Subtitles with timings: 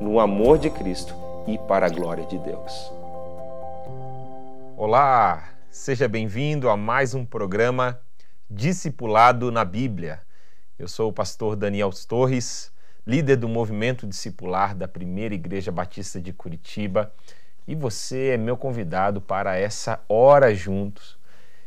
[0.00, 1.14] no amor de Cristo
[1.46, 2.92] e para a glória de Deus.
[4.76, 7.98] Olá, seja bem-vindo a mais um programa
[8.50, 10.20] Discipulado na Bíblia.
[10.78, 12.70] Eu sou o pastor Daniel Torres,
[13.06, 17.10] líder do movimento discipular da Primeira Igreja Batista de Curitiba,
[17.66, 21.18] e você é meu convidado para essa hora juntos,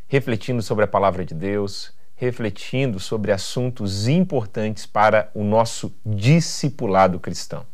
[0.08, 7.66] refletindo sobre a palavra de Deus, refletindo sobre assuntos importantes para o nosso discipulado cristão.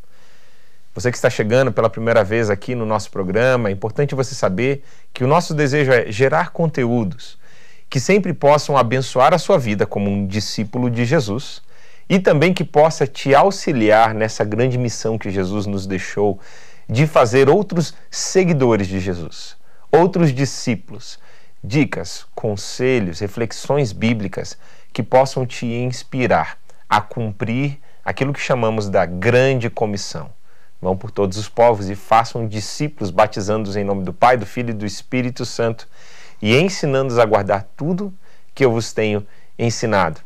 [0.96, 4.82] Você que está chegando pela primeira vez aqui no nosso programa, é importante você saber
[5.14, 7.38] que o nosso desejo é gerar conteúdos
[7.90, 11.62] que sempre possam abençoar a sua vida como um discípulo de Jesus
[12.08, 16.40] e também que possa te auxiliar nessa grande missão que Jesus nos deixou
[16.88, 19.58] de fazer outros seguidores de Jesus,
[19.92, 21.20] outros discípulos.
[21.62, 24.58] Dicas, conselhos, reflexões bíblicas
[24.94, 26.58] que possam te inspirar
[26.88, 30.32] a cumprir aquilo que chamamos da grande comissão
[30.82, 34.72] Vão por todos os povos e façam discípulos, batizando-os em nome do Pai, do Filho
[34.72, 35.88] e do Espírito Santo
[36.42, 38.14] e ensinando-os a guardar tudo
[38.54, 39.26] que eu vos tenho
[39.58, 40.22] ensinado.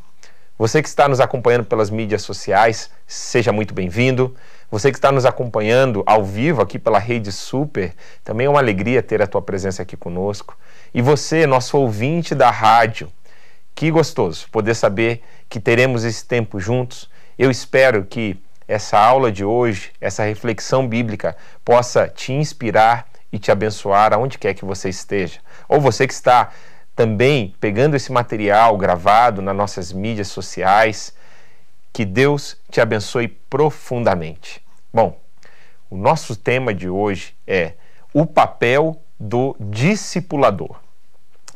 [0.58, 4.36] Você que está nos acompanhando pelas mídias sociais, seja muito bem-vindo.
[4.70, 7.94] Você que está nos acompanhando ao vivo aqui pela Rede Super,
[8.24, 10.58] também é uma alegria ter a tua presença aqui conosco.
[10.94, 13.10] E você, nosso ouvinte da rádio,
[13.74, 17.10] que gostoso poder saber que teremos esse tempo juntos.
[17.38, 18.38] Eu espero que
[18.70, 21.36] essa aula de hoje, essa reflexão bíblica,
[21.66, 25.40] possa te inspirar e te abençoar aonde quer que você esteja.
[25.68, 26.52] Ou você que está
[26.96, 31.16] também pegando esse material gravado nas nossas mídias sociais,
[31.92, 34.62] que Deus te abençoe profundamente.
[34.94, 35.20] Bom,
[35.90, 37.74] o nosso tema de hoje é
[38.14, 40.80] o papel do discipulador.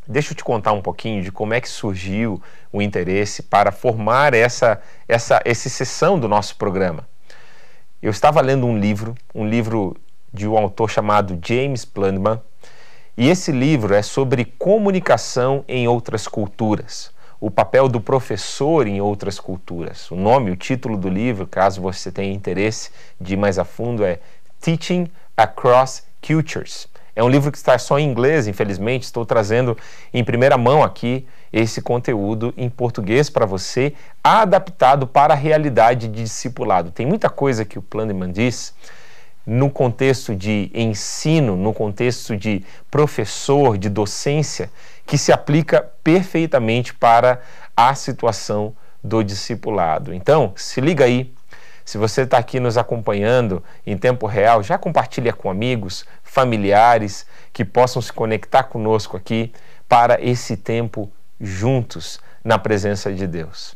[0.08, 2.42] Deixa eu te contar um pouquinho de como é que surgiu
[2.72, 7.08] o interesse para formar essa, essa, essa sessão do nosso programa.
[8.02, 9.96] Eu estava lendo um livro, um livro
[10.34, 12.42] de um autor chamado James Planman,
[13.16, 19.40] e esse livro é sobre comunicação em outras culturas, o papel do professor em outras
[19.40, 20.12] culturas.
[20.12, 22.90] O nome, o título do livro, caso você tenha interesse
[23.22, 24.20] de ir mais a fundo, é
[24.60, 26.88] Teaching Across Cultures.
[27.16, 29.78] É um livro que está só em inglês, infelizmente, estou trazendo
[30.14, 33.94] em primeira mão aqui esse conteúdo em português para você,
[34.24, 36.90] adaptado para a realidade de discipulado.
[36.90, 38.74] Tem muita coisa que o Planeman diz
[39.46, 44.72] no contexto de ensino, no contexto de professor, de docência,
[45.06, 47.42] que se aplica perfeitamente para
[47.76, 50.14] a situação do discipulado.
[50.14, 51.34] Então, se liga aí.
[51.86, 57.64] Se você está aqui nos acompanhando em tempo real, já compartilha com amigos, familiares que
[57.64, 59.54] possam se conectar conosco aqui
[59.88, 63.76] para esse tempo juntos na presença de Deus.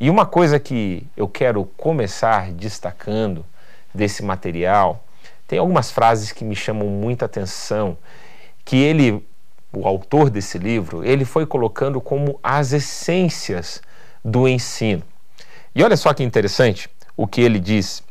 [0.00, 3.46] E uma coisa que eu quero começar destacando
[3.94, 5.04] desse material,
[5.46, 7.96] tem algumas frases que me chamam muita atenção,
[8.64, 9.24] que ele,
[9.72, 13.80] o autor desse livro, ele foi colocando como as essências
[14.24, 15.04] do ensino.
[15.72, 18.02] E olha só que interessante o que ele diz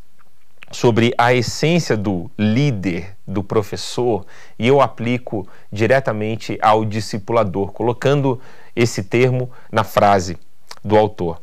[0.72, 4.26] sobre a essência do líder, do professor,
[4.58, 8.42] e eu aplico diretamente ao discipulador, colocando
[8.76, 10.38] esse termo na frase
[10.84, 11.42] do autor,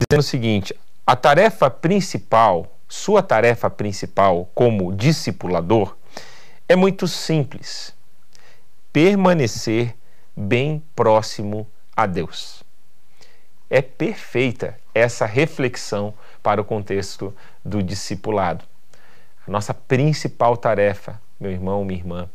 [0.00, 0.74] dizendo o seguinte:
[1.06, 5.96] a tarefa principal, sua tarefa principal como discipulador,
[6.68, 7.94] é muito simples:
[8.92, 9.94] permanecer
[10.36, 11.66] bem próximo
[11.96, 12.62] a Deus.
[13.70, 17.34] É perfeita essa reflexão para o contexto
[17.64, 18.64] do discipulado.
[19.46, 22.28] A nossa principal tarefa, meu irmão, minha irmã,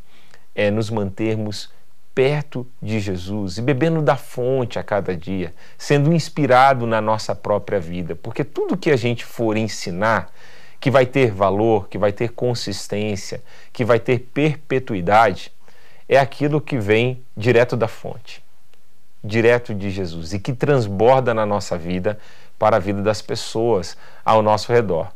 [0.56, 1.72] é nos mantermos
[2.14, 7.80] perto de Jesus e bebendo da fonte a cada dia, sendo inspirado na nossa própria
[7.80, 10.30] vida, porque tudo que a gente for ensinar,
[10.80, 13.42] que vai ter valor, que vai ter consistência,
[13.72, 15.52] que vai ter perpetuidade,
[16.08, 18.44] é aquilo que vem direto da fonte,
[19.24, 22.20] direto de Jesus e que transborda na nossa vida
[22.58, 23.96] para a vida das pessoas
[24.26, 25.12] ao nosso redor.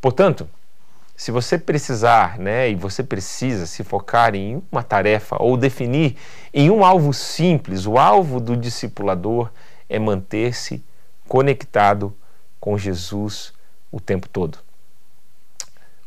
[0.00, 0.48] Portanto,
[1.16, 6.16] se você precisar, né, e você precisa se focar em uma tarefa ou definir
[6.52, 9.50] em um alvo simples, o alvo do discipulador
[9.88, 10.84] é manter-se
[11.26, 12.14] conectado
[12.60, 13.52] com Jesus
[13.90, 14.58] o tempo todo.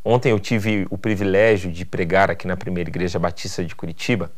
[0.05, 4.31] Ontem eu tive o privilégio de pregar aqui na primeira igreja batista de Curitiba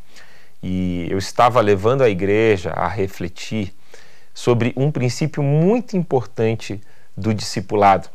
[0.63, 3.73] e eu estava levando a igreja a refletir
[4.33, 6.79] sobre um princípio muito importante
[7.15, 8.09] do discipulado.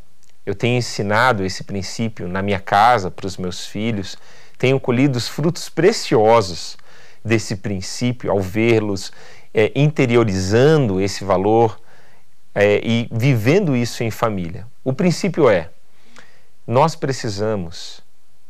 [0.47, 4.17] Eu tenho ensinado esse princípio na minha casa para os meus filhos,
[4.57, 6.79] tenho colhido os frutos preciosos
[7.25, 9.13] desse princípio ao vê-los
[9.53, 11.81] é, interiorizando esse valor
[12.55, 14.69] é, e vivendo isso em família.
[14.85, 15.71] O princípio é:
[16.65, 18.01] nós precisamos,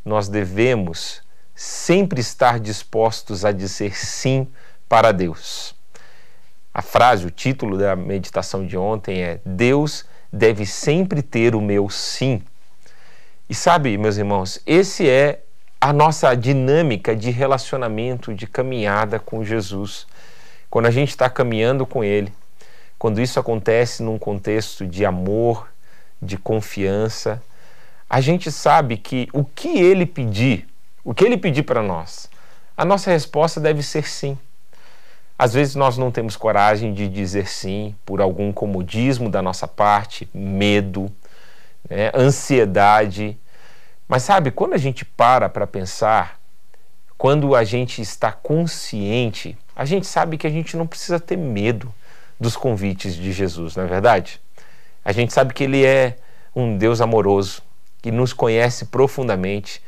[0.05, 1.23] nós devemos
[1.55, 4.47] sempre estar dispostos a dizer sim
[4.87, 5.75] para Deus.
[6.75, 11.89] A frase, o título da meditação de ontem é: Deus deve sempre ter o meu
[11.89, 12.43] sim.
[13.49, 15.41] E sabe, meus irmãos, esse é
[15.81, 20.07] a nossa dinâmica de relacionamento, de caminhada com Jesus.
[20.69, 22.33] Quando a gente está caminhando com Ele,
[22.99, 25.69] quando isso acontece num contexto de amor,
[26.21, 27.43] de confiança,
[28.09, 30.67] a gente sabe que o que ele pedir,
[31.05, 32.31] o que ele pedir para nós,
[32.77, 34.39] a nossa resposta deve ser sim.
[35.39, 40.29] Às vezes nós não temos coragem de dizer sim por algum comodismo da nossa parte,
[40.33, 41.13] medo,
[41.89, 43.39] né, ansiedade.
[44.09, 46.41] Mas sabe, quando a gente para para pensar,
[47.19, 51.93] quando a gente está consciente, a gente sabe que a gente não precisa ter medo
[52.41, 54.41] dos convites de Jesus, não é verdade?
[55.05, 56.17] A gente sabe que Ele é
[56.55, 57.63] um Deus amoroso,
[58.01, 59.83] que nos conhece profundamente,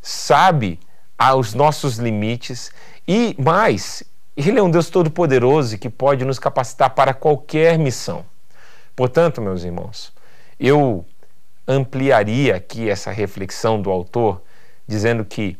[0.00, 0.78] sabe
[1.18, 2.70] aos nossos limites
[3.06, 4.02] e mais,
[4.36, 8.24] Ele é um Deus todo-poderoso que pode nos capacitar para qualquer missão.
[8.94, 10.12] Portanto, meus irmãos,
[10.60, 11.04] eu
[11.66, 14.42] ampliaria aqui essa reflexão do autor,
[14.86, 15.58] dizendo que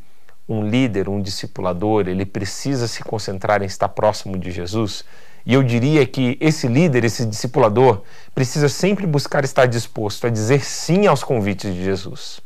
[0.49, 5.05] um líder, um discipulador, ele precisa se concentrar em estar próximo de Jesus
[5.46, 8.02] e eu diria que esse líder, esse discipulador,
[8.34, 12.40] precisa sempre buscar estar disposto a dizer sim aos convites de Jesus.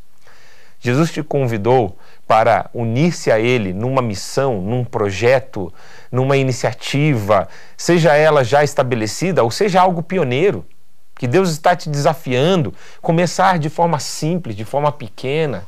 [0.79, 1.97] Jesus te convidou
[2.31, 5.75] para unir-se a Ele numa missão, num projeto,
[6.12, 10.65] numa iniciativa, seja ela já estabelecida ou seja algo pioneiro,
[11.17, 12.73] que Deus está te desafiando,
[13.03, 15.65] começar de forma simples, de forma pequena.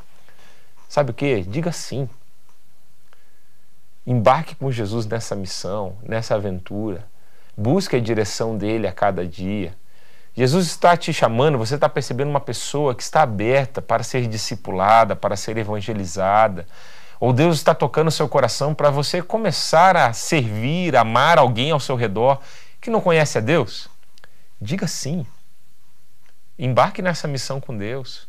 [0.88, 1.42] Sabe o que?
[1.42, 2.08] Diga sim.
[4.06, 7.04] Embarque com Jesus nessa missão, nessa aventura.
[7.56, 9.74] Busque a direção dele a cada dia.
[10.34, 15.14] Jesus está te chamando, você está percebendo uma pessoa que está aberta para ser discipulada,
[15.14, 16.66] para ser evangelizada.
[17.20, 21.78] Ou Deus está tocando o seu coração para você começar a servir, amar alguém ao
[21.78, 22.40] seu redor
[22.80, 23.88] que não conhece a Deus?
[24.60, 25.26] Diga sim.
[26.58, 28.26] Embarque nessa missão com Deus.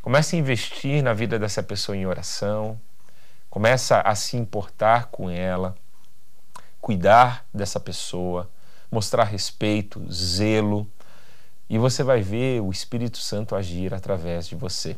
[0.00, 2.80] Comece a investir na vida dessa pessoa em oração.
[3.50, 5.76] Comece a se importar com ela,
[6.80, 8.48] cuidar dessa pessoa
[8.92, 10.86] mostrar respeito, zelo,
[11.68, 14.96] e você vai ver o Espírito Santo agir através de você.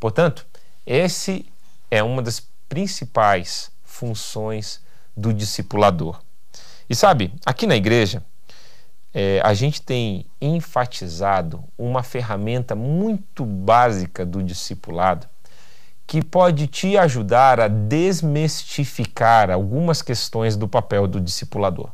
[0.00, 0.46] Portanto,
[0.86, 1.46] esse
[1.90, 4.80] é uma das principais funções
[5.16, 6.20] do discipulador.
[6.88, 8.24] E sabe, aqui na igreja,
[9.12, 15.28] é, a gente tem enfatizado uma ferramenta muito básica do discipulado
[16.06, 21.90] que pode te ajudar a desmistificar algumas questões do papel do discipulador.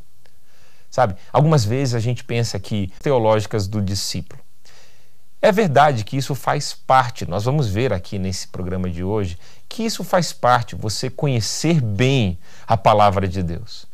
[0.95, 1.17] Sabe?
[1.33, 4.41] Algumas vezes a gente pensa que teológicas do discípulo.
[5.41, 9.37] É verdade que isso faz parte, nós vamos ver aqui nesse programa de hoje,
[9.67, 13.85] que isso faz parte, você conhecer bem a palavra de Deus.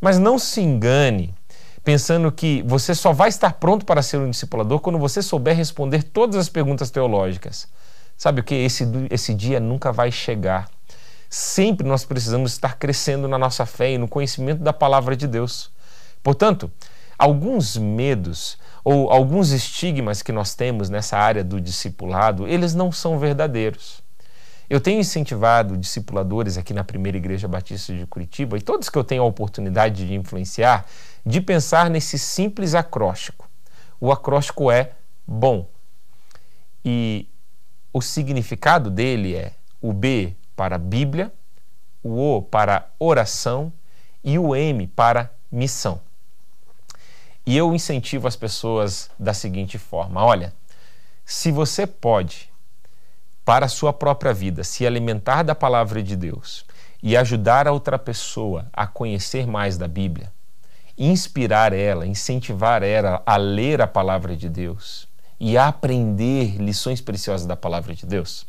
[0.00, 1.32] Mas não se engane
[1.84, 6.02] pensando que você só vai estar pronto para ser um discipulador quando você souber responder
[6.02, 7.68] todas as perguntas teológicas.
[8.16, 8.56] Sabe o que?
[8.56, 10.68] Esse, esse dia nunca vai chegar.
[11.30, 15.70] Sempre nós precisamos estar crescendo na nossa fé e no conhecimento da palavra de Deus.
[16.22, 16.70] Portanto,
[17.18, 23.18] alguns medos ou alguns estigmas que nós temos nessa área do discipulado, eles não são
[23.18, 24.02] verdadeiros.
[24.70, 29.04] Eu tenho incentivado discipuladores aqui na Primeira Igreja Batista de Curitiba e todos que eu
[29.04, 30.86] tenho a oportunidade de influenciar,
[31.24, 33.48] de pensar nesse simples acróstico.
[33.98, 34.92] O acróstico é
[35.26, 35.68] bom.
[36.84, 37.26] E
[37.92, 41.32] o significado dele é o B para Bíblia,
[42.02, 43.72] o O para oração
[44.22, 46.00] e o M para missão.
[47.48, 50.52] E eu incentivo as pessoas da seguinte forma: olha,
[51.24, 52.52] se você pode
[53.42, 56.66] para a sua própria vida, se alimentar da palavra de Deus
[57.02, 60.30] e ajudar a outra pessoa a conhecer mais da Bíblia,
[60.98, 65.08] inspirar ela, incentivar ela a ler a palavra de Deus
[65.40, 68.46] e a aprender lições preciosas da palavra de Deus.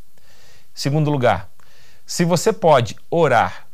[0.74, 1.50] Segundo lugar,
[2.06, 3.65] se você pode orar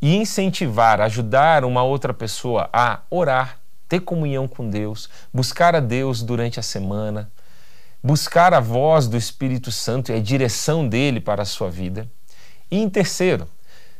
[0.00, 3.58] e incentivar, ajudar uma outra pessoa a orar,
[3.92, 7.30] ter comunhão com Deus, buscar a Deus durante a semana,
[8.02, 12.08] buscar a voz do Espírito Santo e a direção dele para a sua vida.
[12.70, 13.46] E em terceiro,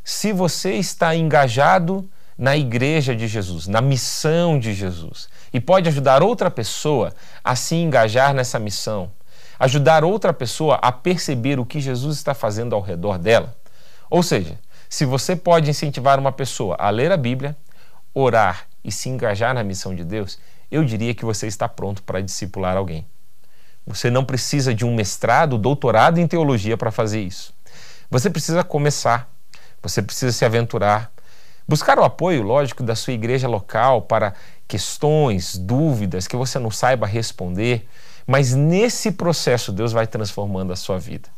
[0.03, 2.09] se você está engajado
[2.39, 7.13] na igreja de Jesus, na missão de Jesus, e pode ajudar outra pessoa
[7.45, 9.13] a se engajar nessa missão,
[9.59, 13.55] ajudar outra pessoa a perceber o que Jesus está fazendo ao redor dela.
[14.09, 14.59] Ou seja,
[14.89, 17.55] se você pode incentivar uma pessoa a ler a Bíblia,
[18.15, 20.39] orar e se engajar na missão de Deus,
[20.71, 23.07] eu diria que você está pronto para discipular alguém.
[23.87, 27.53] Você não precisa de um mestrado, doutorado em teologia para fazer isso.
[28.11, 29.31] Você precisa começar,
[29.83, 31.13] você precisa se aventurar,
[31.67, 34.35] buscar o apoio, lógico, da sua igreja local para
[34.69, 37.89] questões, dúvidas que você não saiba responder,
[38.27, 41.29] mas nesse processo Deus vai transformando a sua vida.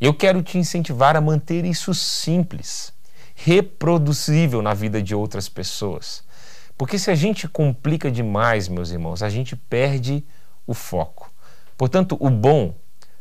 [0.00, 2.92] Eu quero te incentivar a manter isso simples,
[3.34, 6.22] reproduzível na vida de outras pessoas.
[6.78, 10.24] Porque se a gente complica demais, meus irmãos, a gente perde
[10.64, 11.28] o foco.
[11.76, 12.72] Portanto, o bom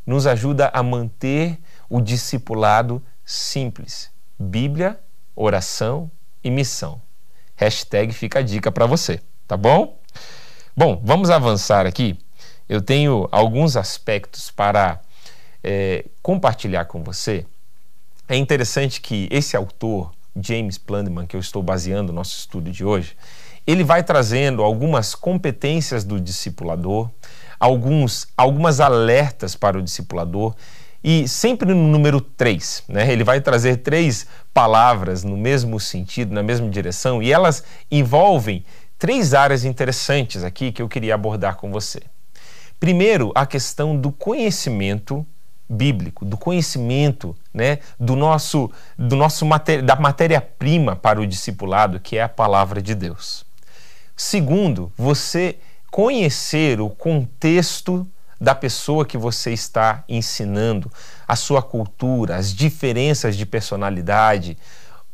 [0.06, 1.60] nos ajuda a manter
[1.90, 4.12] o discipulado simples.
[4.38, 5.00] Bíblia,
[5.36, 6.12] oração
[6.44, 7.02] e missão.
[7.56, 10.00] Hashtag fica a dica para você, tá bom?
[10.76, 12.20] Bom, vamos avançar aqui.
[12.70, 15.02] Eu tenho alguns aspectos para
[15.64, 17.44] é, compartilhar com você.
[18.30, 22.86] É interessante que esse autor, James Plandeman, que eu estou baseando o nosso estudo de
[22.86, 23.18] hoje,
[23.68, 27.10] ele vai trazendo algumas competências do discipulador,
[27.60, 30.56] alguns, algumas alertas para o discipulador
[31.04, 32.84] e sempre no número 3.
[32.88, 33.12] Né?
[33.12, 38.64] Ele vai trazer três palavras no mesmo sentido, na mesma direção, e elas envolvem
[38.98, 42.02] três áreas interessantes aqui que eu queria abordar com você.
[42.80, 45.26] Primeiro, a questão do conhecimento
[45.70, 49.46] bíblico, do conhecimento, né, do nosso, do nosso
[49.84, 53.47] da matéria-prima para o discipulado, que é a palavra de Deus.
[54.20, 55.60] Segundo, você
[55.92, 58.06] conhecer o contexto
[58.42, 60.92] da pessoa que você está ensinando,
[61.28, 64.58] a sua cultura, as diferenças de personalidade.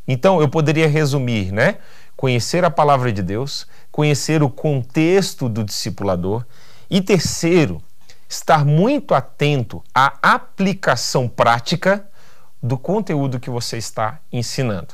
[0.07, 1.79] Então, eu poderia resumir, né?
[2.15, 6.45] Conhecer a palavra de Deus, conhecer o contexto do discipulador
[6.89, 7.81] e terceiro,
[8.29, 12.07] estar muito atento à aplicação prática
[12.61, 14.93] do conteúdo que você está ensinando.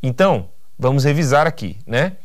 [0.00, 2.16] Então, vamos revisar aqui, né?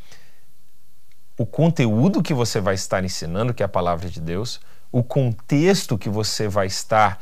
[1.38, 4.60] O conteúdo que você vai estar ensinando, que é a palavra de Deus,
[4.92, 7.22] o contexto que você vai estar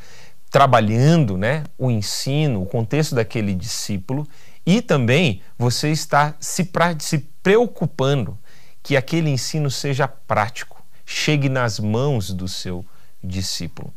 [0.50, 4.26] trabalhando, né, o ensino, o contexto daquele discípulo
[4.64, 6.68] e também você está se,
[6.98, 8.38] se preocupando
[8.82, 12.84] que aquele ensino seja prático, chegue nas mãos do seu
[13.22, 13.92] discípulo.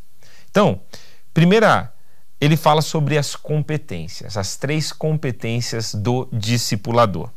[0.49, 0.81] Então,
[1.33, 1.93] primeira,
[2.41, 7.29] ele fala sobre as competências, as três competências do discipulador.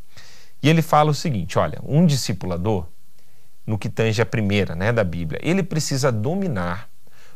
[0.63, 2.87] E ele fala o seguinte: olha, um discipulador,
[3.67, 6.89] no que tange a primeira né, da Bíblia, ele precisa dominar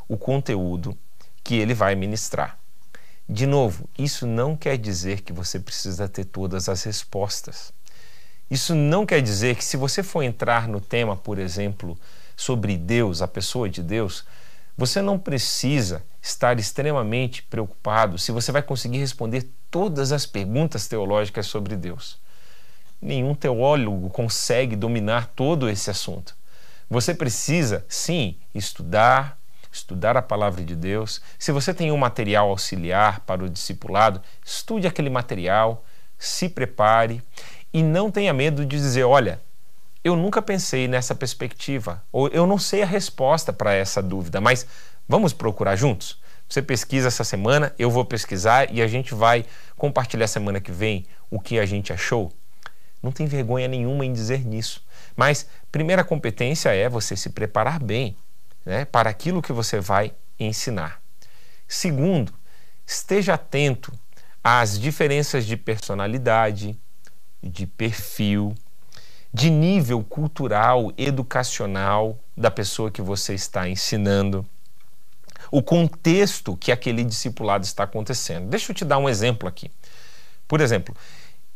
[0.09, 0.97] o conteúdo
[1.43, 2.59] que ele vai ministrar.
[3.29, 7.73] De novo, isso não quer dizer que você precisa ter todas as respostas.
[8.49, 11.99] Isso não quer dizer que, se você for entrar no tema, por exemplo,
[12.37, 14.25] sobre Deus, a pessoa de Deus,
[14.77, 21.47] você não precisa estar extremamente preocupado se você vai conseguir responder todas as perguntas teológicas
[21.47, 22.21] sobre Deus
[23.01, 26.35] nenhum teólogo consegue dominar todo esse assunto.
[26.89, 29.39] Você precisa, sim, estudar,
[29.73, 31.21] estudar a palavra de Deus.
[31.39, 35.85] Se você tem um material auxiliar para o discipulado, estude aquele material,
[36.19, 37.23] se prepare
[37.73, 39.41] e não tenha medo de dizer: olha,
[40.03, 44.67] eu nunca pensei nessa perspectiva, ou eu não sei a resposta para essa dúvida, mas
[45.09, 46.21] vamos procurar juntos?
[46.49, 49.45] Você pesquisa essa semana, eu vou pesquisar e a gente vai
[49.77, 52.33] compartilhar semana que vem o que a gente achou.
[53.03, 54.85] Não tem vergonha nenhuma em dizer nisso.
[55.15, 58.17] Mas primeira competência é você se preparar bem
[58.65, 61.01] né, para aquilo que você vai ensinar.
[61.69, 62.33] Segundo,
[62.87, 63.93] esteja atento
[64.43, 66.77] às diferenças de personalidade,
[67.43, 68.55] de perfil,
[69.33, 74.47] de nível cultural, educacional da pessoa que você está ensinando,
[75.51, 78.49] o contexto que aquele discipulado está acontecendo.
[78.49, 79.71] Deixa eu te dar um exemplo aqui.
[80.49, 80.95] Por exemplo,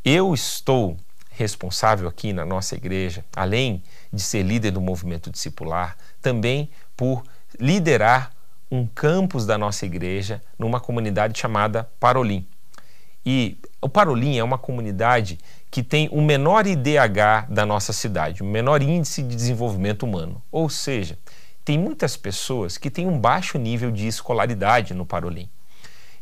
[0.04, 0.96] eu estou
[1.40, 3.82] responsável aqui na nossa igreja, além
[4.12, 7.24] de ser líder do movimento discipular, também por
[7.58, 8.32] liderar
[8.70, 12.46] um campus da nossa igreja numa comunidade chamada Parolim.
[13.24, 15.38] E o Parolim é uma comunidade
[15.70, 20.42] que tem o menor IDH da nossa cidade, o menor índice de desenvolvimento humano.
[20.52, 21.18] Ou seja,
[21.64, 25.48] tem muitas pessoas que têm um baixo nível de escolaridade no Parolim.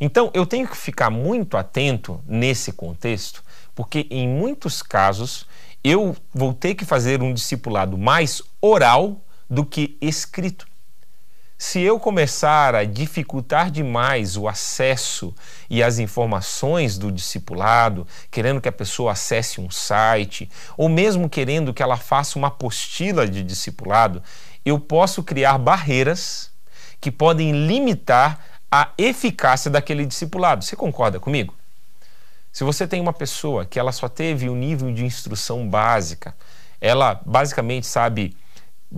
[0.00, 3.42] Então, eu tenho que ficar muito atento nesse contexto,
[3.78, 5.46] porque em muitos casos
[5.84, 10.66] eu vou ter que fazer um discipulado mais oral do que escrito.
[11.56, 15.32] Se eu começar a dificultar demais o acesso
[15.70, 21.72] e as informações do discipulado, querendo que a pessoa acesse um site, ou mesmo querendo
[21.72, 24.20] que ela faça uma apostila de discipulado,
[24.64, 26.50] eu posso criar barreiras
[27.00, 30.64] que podem limitar a eficácia daquele discipulado.
[30.64, 31.57] Você concorda comigo?
[32.52, 36.34] Se você tem uma pessoa que ela só teve um nível de instrução básica,
[36.80, 38.36] ela basicamente sabe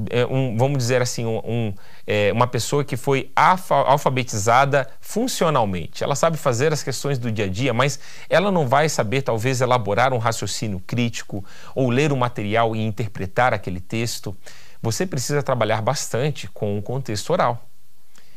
[0.09, 1.75] é, um, vamos dizer assim, um, um,
[2.07, 6.05] é, uma pessoa que foi alfabetizada funcionalmente.
[6.05, 9.61] Ela sabe fazer as questões do dia a dia, mas ela não vai saber, talvez,
[9.61, 14.37] elaborar um raciocínio crítico ou ler o material e interpretar aquele texto.
[14.81, 17.67] Você precisa trabalhar bastante com o contexto oral.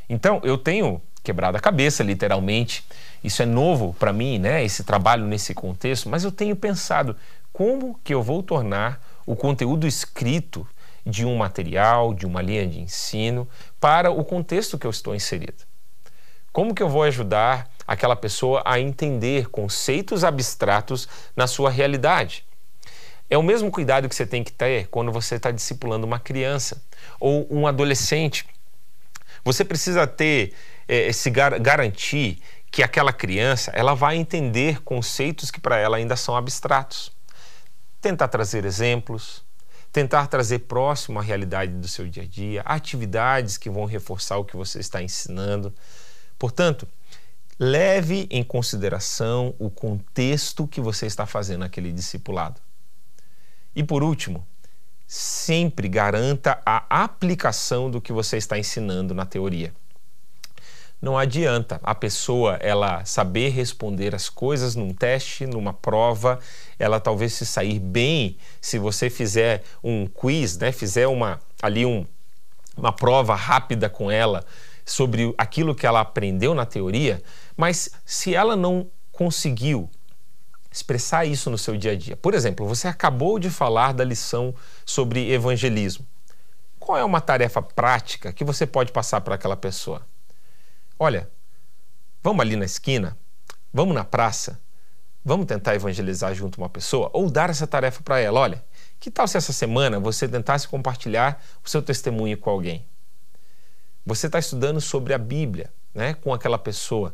[0.09, 2.83] Então, eu tenho quebrado a cabeça, literalmente.
[3.23, 4.63] Isso é novo para mim, né?
[4.63, 7.15] Esse trabalho nesse contexto, mas eu tenho pensado
[7.51, 10.67] como que eu vou tornar o conteúdo escrito
[11.05, 13.47] de um material, de uma linha de ensino,
[13.79, 15.63] para o contexto que eu estou inserido.
[16.51, 22.45] Como que eu vou ajudar aquela pessoa a entender conceitos abstratos na sua realidade?
[23.29, 26.81] É o mesmo cuidado que você tem que ter quando você está discipulando uma criança
[27.19, 28.45] ou um adolescente.
[29.43, 30.53] Você precisa ter,
[30.87, 32.39] eh, se gar garantir
[32.73, 37.11] que aquela criança ela vai entender conceitos que para ela ainda são abstratos.
[38.01, 39.45] Tentar trazer exemplos,
[39.91, 44.43] tentar trazer próximo à realidade do seu dia a dia, atividades que vão reforçar o
[44.43, 45.71] que você está ensinando.
[46.39, 46.87] Portanto,
[47.59, 52.59] leve em consideração o contexto que você está fazendo aquele discipulado.
[53.75, 54.47] E por último,
[55.05, 59.71] sempre garanta a aplicação do que você está ensinando na teoria.
[61.03, 66.39] Não adianta a pessoa ela saber responder as coisas num teste, numa prova,
[66.79, 70.71] ela talvez se sair bem se você fizer um quiz, né?
[70.71, 72.05] Fizer uma ali um,
[72.77, 74.45] uma prova rápida com ela
[74.85, 77.21] sobre aquilo que ela aprendeu na teoria,
[77.57, 79.89] mas se ela não conseguiu
[80.71, 82.15] expressar isso no seu dia a dia.
[82.15, 86.07] Por exemplo, você acabou de falar da lição sobre evangelismo.
[86.79, 90.01] Qual é uma tarefa prática que você pode passar para aquela pessoa?
[90.97, 91.29] Olha,
[92.21, 93.17] vamos ali na esquina,
[93.73, 94.59] vamos na praça,
[95.23, 98.39] vamos tentar evangelizar junto uma pessoa ou dar essa tarefa para ela.
[98.39, 98.63] Olha,
[98.99, 102.85] que tal se essa semana você tentasse compartilhar o seu testemunho com alguém?
[104.05, 107.13] Você está estudando sobre a Bíblia né, com aquela pessoa.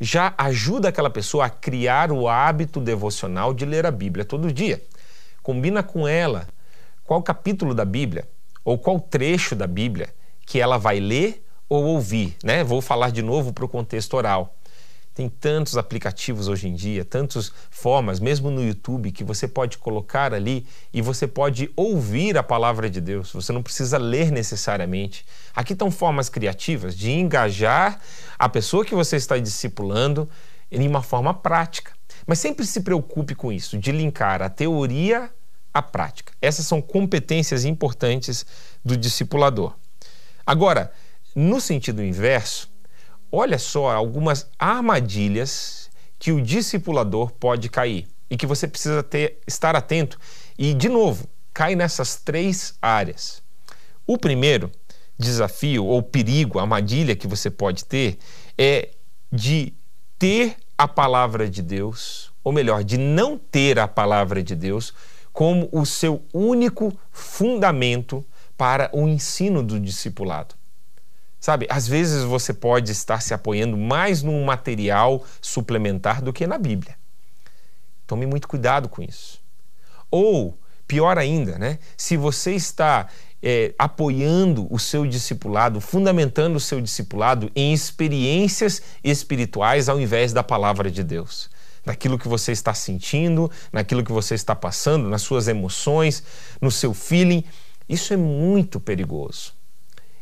[0.00, 4.82] Já ajuda aquela pessoa a criar o hábito devocional de ler a Bíblia todo dia.
[5.42, 6.48] Combina com ela
[7.04, 8.28] qual capítulo da Bíblia
[8.64, 10.08] ou qual trecho da Bíblia
[10.46, 12.62] que ela vai ler ou ouvir, né?
[12.62, 14.56] Vou falar de novo para o contexto oral.
[15.14, 20.34] Tem tantos aplicativos hoje em dia, tantas formas, mesmo no YouTube, que você pode colocar
[20.34, 23.30] ali e você pode ouvir a palavra de Deus.
[23.32, 25.24] Você não precisa ler necessariamente.
[25.54, 28.00] Aqui estão formas criativas de engajar
[28.36, 30.28] a pessoa que você está discipulando
[30.68, 31.92] em uma forma prática.
[32.26, 35.30] Mas sempre se preocupe com isso, de linkar a teoria
[35.72, 36.32] à prática.
[36.42, 38.44] Essas são competências importantes
[38.84, 39.74] do discipulador.
[40.44, 40.92] Agora,
[41.34, 42.70] no sentido inverso,
[43.30, 49.74] olha só algumas armadilhas que o discipulador pode cair e que você precisa ter, estar
[49.74, 50.18] atento.
[50.56, 53.42] E, de novo, cai nessas três áreas.
[54.06, 54.70] O primeiro
[55.18, 58.18] desafio ou perigo, armadilha que você pode ter
[58.56, 58.90] é
[59.30, 59.72] de
[60.18, 64.92] ter a palavra de Deus, ou melhor, de não ter a palavra de Deus
[65.32, 68.24] como o seu único fundamento
[68.56, 70.54] para o ensino do discipulado.
[71.44, 76.56] Sabe, às vezes você pode estar se apoiando mais num material suplementar do que na
[76.56, 76.96] Bíblia.
[78.06, 79.42] Tome muito cuidado com isso.
[80.10, 81.78] Ou, pior ainda, né?
[81.98, 83.08] se você está
[83.42, 90.42] é, apoiando o seu discipulado, fundamentando o seu discipulado em experiências espirituais ao invés da
[90.42, 91.50] palavra de Deus.
[91.84, 96.22] Naquilo que você está sentindo, naquilo que você está passando, nas suas emoções,
[96.58, 97.44] no seu feeling.
[97.86, 99.52] Isso é muito perigoso.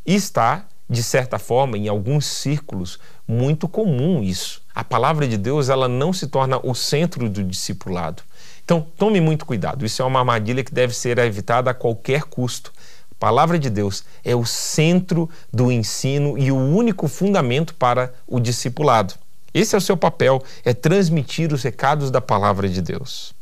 [0.05, 4.61] E está de certa forma, em alguns círculos, muito comum isso.
[4.75, 8.23] A palavra de Deus ela não se torna o centro do discipulado.
[8.63, 9.87] Então, tome muito cuidado.
[9.87, 12.71] Isso é uma armadilha que deve ser evitada a qualquer custo.
[13.11, 18.39] A palavra de Deus é o centro do ensino e o único fundamento para o
[18.39, 19.15] discipulado.
[19.55, 23.33] Esse é o seu papel, é transmitir os recados da palavra de Deus.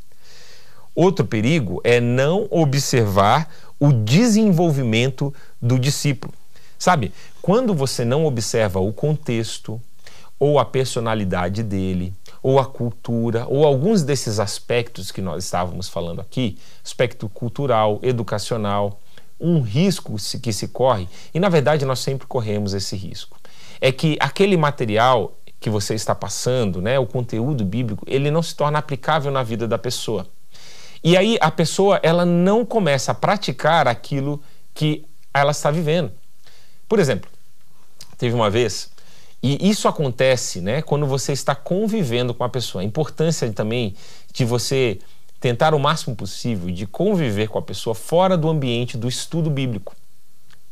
[0.95, 6.33] Outro perigo é não observar o desenvolvimento do discípulo.
[6.81, 7.13] Sabe,
[7.43, 9.79] quando você não observa o contexto,
[10.39, 16.23] ou a personalidade dele, ou a cultura, ou alguns desses aspectos que nós estávamos falando
[16.23, 18.99] aqui, aspecto cultural, educacional,
[19.39, 23.39] um risco que se corre, e na verdade nós sempre corremos esse risco,
[23.79, 28.57] é que aquele material que você está passando, né, o conteúdo bíblico, ele não se
[28.57, 30.27] torna aplicável na vida da pessoa.
[31.05, 36.11] E aí a pessoa ela não começa a praticar aquilo que ela está vivendo.
[36.91, 37.31] Por exemplo,
[38.19, 38.91] teve uma vez
[39.41, 42.83] e isso acontece né, quando você está convivendo com a pessoa.
[42.83, 43.95] A importância também
[44.33, 44.99] de você
[45.39, 49.95] tentar o máximo possível de conviver com a pessoa fora do ambiente do estudo bíblico,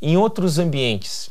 [0.02, 1.30] em outros ambientes,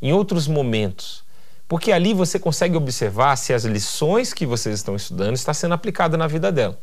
[0.00, 1.24] em outros momentos.
[1.66, 6.16] Porque ali você consegue observar se as lições que vocês estão estudando estão sendo aplicadas
[6.16, 6.78] na vida dela.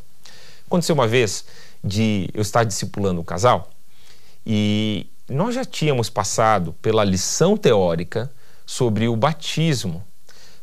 [0.66, 1.46] Aconteceu uma vez
[1.82, 3.70] de eu estar discipulando um casal
[4.46, 8.32] e nós já tínhamos passado pela lição teórica
[8.66, 10.04] sobre o batismo,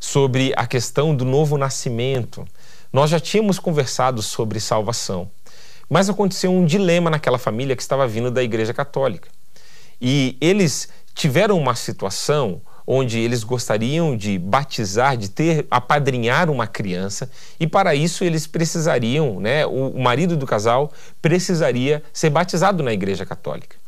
[0.00, 2.46] sobre a questão do novo nascimento.
[2.90, 5.30] Nós já tínhamos conversado sobre salvação,
[5.88, 9.28] mas aconteceu um dilema naquela família que estava vindo da Igreja Católica.
[10.00, 17.30] E eles tiveram uma situação onde eles gostariam de batizar, de ter, apadrinhar uma criança,
[17.58, 22.92] e para isso eles precisariam, né, o, o marido do casal precisaria ser batizado na
[22.92, 23.83] Igreja Católica.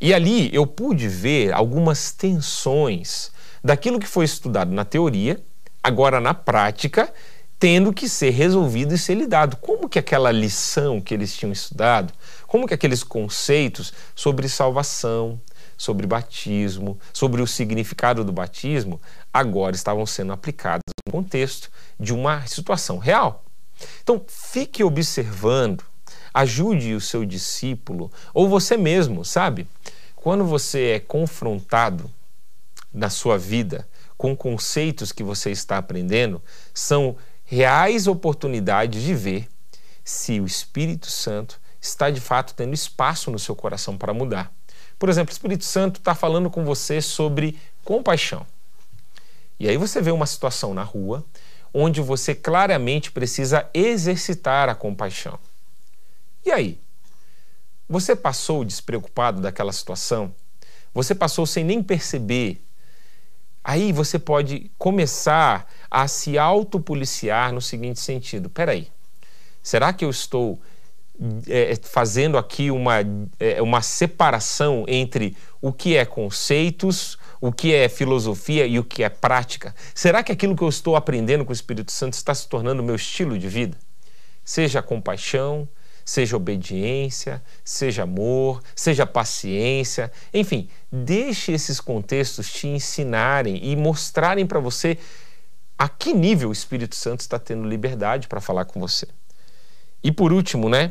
[0.00, 3.30] E ali eu pude ver algumas tensões
[3.62, 5.38] daquilo que foi estudado na teoria,
[5.82, 7.12] agora na prática,
[7.58, 9.56] tendo que ser resolvido e ser lidado.
[9.58, 12.14] Como que aquela lição que eles tinham estudado,
[12.46, 15.38] como que aqueles conceitos sobre salvação,
[15.76, 19.00] sobre batismo, sobre o significado do batismo,
[19.32, 23.44] agora estavam sendo aplicados no contexto de uma situação real.
[24.02, 25.84] Então, fique observando,
[26.32, 29.66] ajude o seu discípulo ou você mesmo, sabe?
[30.14, 32.10] Quando você é confrontado
[32.92, 33.88] na sua vida
[34.18, 36.42] com conceitos que você está aprendendo
[36.74, 39.48] são reais oportunidades de ver
[40.04, 44.52] se o Espírito Santo está de fato tendo espaço no seu coração para mudar.
[44.98, 48.46] Por exemplo, o Espírito Santo está falando com você sobre compaixão.
[49.58, 51.24] E aí você vê uma situação na rua
[51.72, 55.38] onde você claramente precisa exercitar a compaixão.
[56.44, 56.80] E aí?
[57.88, 60.34] Você passou despreocupado daquela situação?
[60.94, 62.64] Você passou sem nem perceber
[63.62, 68.88] Aí você pode começar a se autopoliciar no seguinte sentido: peraí,
[69.62, 70.60] será que eu estou
[71.46, 72.96] é, fazendo aqui uma,
[73.38, 79.04] é, uma separação entre o que é conceitos, o que é filosofia e o que
[79.04, 79.74] é prática?
[79.94, 82.96] Será que aquilo que eu estou aprendendo com o Espírito Santo está se tornando meu
[82.96, 83.76] estilo de vida?
[84.42, 85.68] Seja compaixão,
[86.10, 94.58] seja obediência, seja amor, seja paciência, enfim, deixe esses contextos te ensinarem e mostrarem para
[94.58, 94.98] você
[95.78, 99.06] a que nível o Espírito Santo está tendo liberdade para falar com você.
[100.02, 100.90] E por último, né?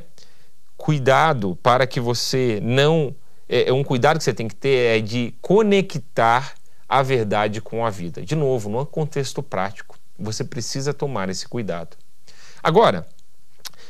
[0.78, 3.14] Cuidado para que você não.
[3.50, 6.54] É, é um cuidado que você tem que ter é de conectar
[6.88, 8.22] a verdade com a vida.
[8.22, 11.98] De novo, num contexto prático, você precisa tomar esse cuidado.
[12.64, 13.06] Agora,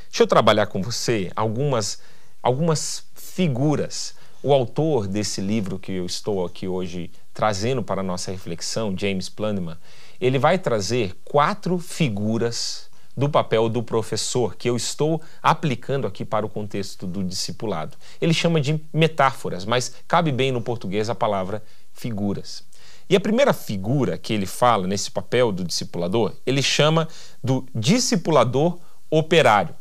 [0.09, 1.99] Deixa eu trabalhar com você algumas,
[2.41, 4.15] algumas figuras.
[4.41, 9.29] O autor desse livro que eu estou aqui hoje trazendo para a nossa reflexão, James
[9.29, 9.77] Planeman,
[10.19, 16.45] ele vai trazer quatro figuras do papel do professor que eu estou aplicando aqui para
[16.45, 17.95] o contexto do discipulado.
[18.19, 21.61] Ele chama de metáforas, mas cabe bem no português a palavra
[21.93, 22.63] figuras.
[23.09, 27.07] E a primeira figura que ele fala nesse papel do discipulador, ele chama
[27.43, 29.75] do discipulador operário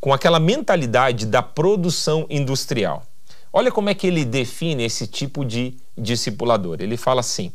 [0.00, 3.04] com aquela mentalidade da produção industrial.
[3.52, 6.78] Olha como é que ele define esse tipo de discipulador.
[6.80, 7.52] Ele fala assim: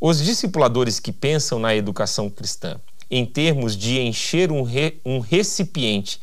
[0.00, 6.20] os discipuladores que pensam na educação cristã em termos de encher um, re, um recipiente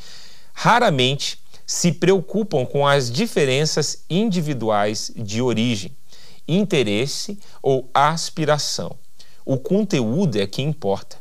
[0.54, 5.92] raramente se preocupam com as diferenças individuais de origem,
[6.48, 8.96] interesse ou aspiração.
[9.44, 11.18] O conteúdo é que importa.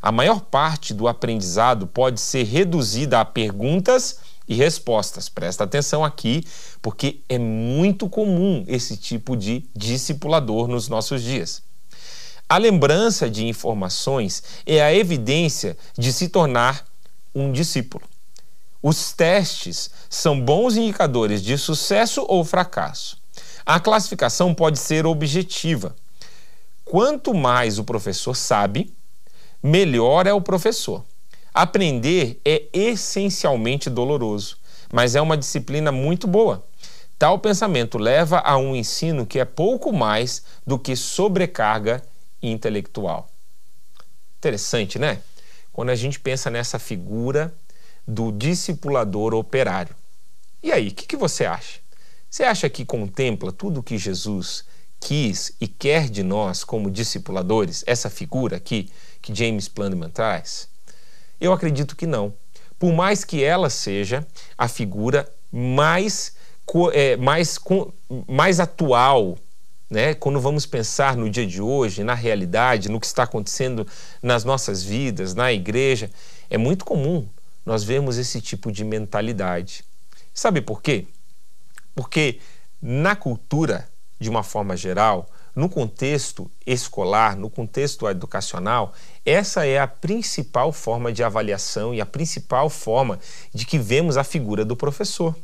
[0.00, 5.28] A maior parte do aprendizado pode ser reduzida a perguntas e respostas.
[5.28, 6.44] Presta atenção aqui,
[6.80, 11.62] porque é muito comum esse tipo de discipulador nos nossos dias.
[12.48, 16.84] A lembrança de informações é a evidência de se tornar
[17.34, 18.04] um discípulo.
[18.82, 23.18] Os testes são bons indicadores de sucesso ou fracasso.
[23.66, 25.94] A classificação pode ser objetiva.
[26.84, 28.94] Quanto mais o professor sabe,
[29.62, 31.04] melhor é o professor.
[31.52, 34.58] Aprender é essencialmente doloroso,
[34.92, 36.64] mas é uma disciplina muito boa.
[37.18, 42.02] Tal pensamento leva a um ensino que é pouco mais do que sobrecarga
[42.40, 43.28] intelectual.
[44.38, 45.20] Interessante, né?
[45.72, 47.52] Quando a gente pensa nessa figura
[48.06, 49.94] do discipulador operário.
[50.62, 51.80] E aí, o que, que, você acha?
[52.30, 54.64] Você acha que contempla tudo o que Jesus
[55.00, 60.68] quis e quer de nós como discipuladores, essa figura aqui que James Planman traz?
[61.40, 62.32] Eu acredito que não.
[62.78, 64.26] Por mais que ela seja
[64.56, 66.34] a figura mais,
[66.92, 67.58] é, mais,
[68.26, 69.36] mais atual
[69.90, 70.14] né?
[70.14, 73.86] Quando vamos pensar no dia de hoje, na realidade, no que está acontecendo
[74.22, 76.10] nas nossas vidas, na igreja,
[76.50, 77.26] é muito comum
[77.64, 79.84] nós vermos esse tipo de mentalidade.
[80.32, 81.06] Sabe por quê?
[81.94, 82.38] Porque
[82.80, 88.92] na cultura, de uma forma geral, no contexto escolar, no contexto educacional,
[89.24, 93.18] essa é a principal forma de avaliação e a principal forma
[93.52, 95.36] de que vemos a figura do professor.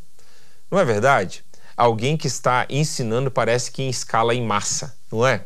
[0.70, 1.44] Não é verdade?
[1.76, 5.44] alguém que está ensinando, parece que em escala em massa, não é?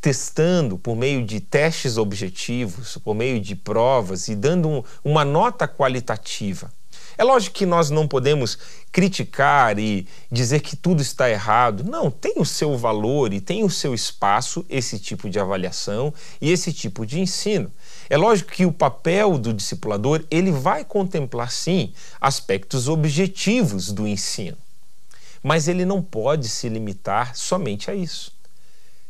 [0.00, 5.66] Testando por meio de testes objetivos, por meio de provas e dando um, uma nota
[5.66, 6.70] qualitativa.
[7.16, 8.58] É lógico que nós não podemos
[8.90, 11.84] criticar e dizer que tudo está errado.
[11.84, 16.50] Não, tem o seu valor e tem o seu espaço esse tipo de avaliação e
[16.50, 17.70] esse tipo de ensino.
[18.08, 24.56] É lógico que o papel do discipulador, ele vai contemplar sim aspectos objetivos do ensino.
[25.42, 28.32] Mas ele não pode se limitar somente a isso.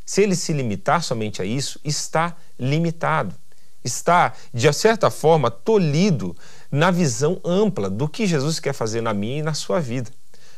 [0.04, 3.34] Se ele se limitar somente a isso, está limitado.
[3.82, 6.36] Está, de certa forma, tolhido
[6.74, 10.10] na visão ampla do que Jesus quer fazer na minha e na sua vida.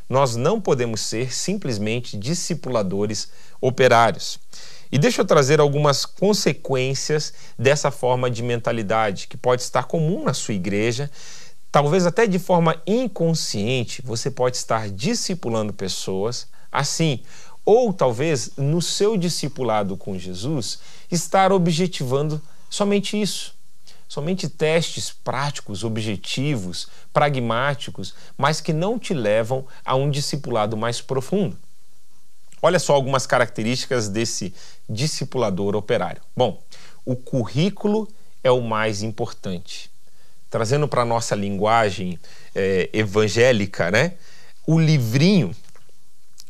[0.09, 3.29] Nós não podemos ser simplesmente discipuladores
[3.61, 4.39] operários.
[4.91, 10.33] E deixa eu trazer algumas consequências dessa forma de mentalidade que pode estar comum na
[10.33, 11.11] sua igreja
[11.77, 17.21] Talvez até de forma inconsciente você pode estar discipulando pessoas assim,
[17.67, 20.79] ou talvez no seu discipulado com Jesus
[21.11, 23.56] estar objetivando somente isso.
[24.09, 31.59] Somente testes práticos, objetivos, pragmáticos, mas que não te levam a um discipulado mais profundo.
[32.63, 34.55] Olha só algumas características desse
[34.89, 36.23] discipulador operário.
[36.37, 36.63] Bom,
[37.05, 38.09] o currículo
[38.43, 39.91] é o mais importante
[40.51, 42.19] trazendo para a nossa linguagem
[42.55, 44.15] é, evangélica, né?
[44.67, 45.55] O livrinho,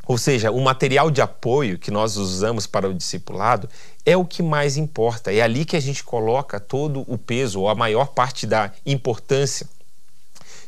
[0.07, 3.69] ou seja, o material de apoio que nós usamos para o discipulado,
[4.05, 5.33] é o que mais importa.
[5.33, 9.69] É ali que a gente coloca todo o peso, ou a maior parte da importância.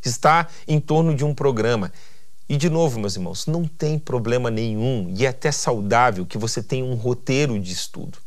[0.04, 1.92] Está em torno de um programa.
[2.48, 6.62] E de novo, meus irmãos, não tem problema nenhum e é até saudável que você
[6.62, 8.18] tenha um roteiro de estudo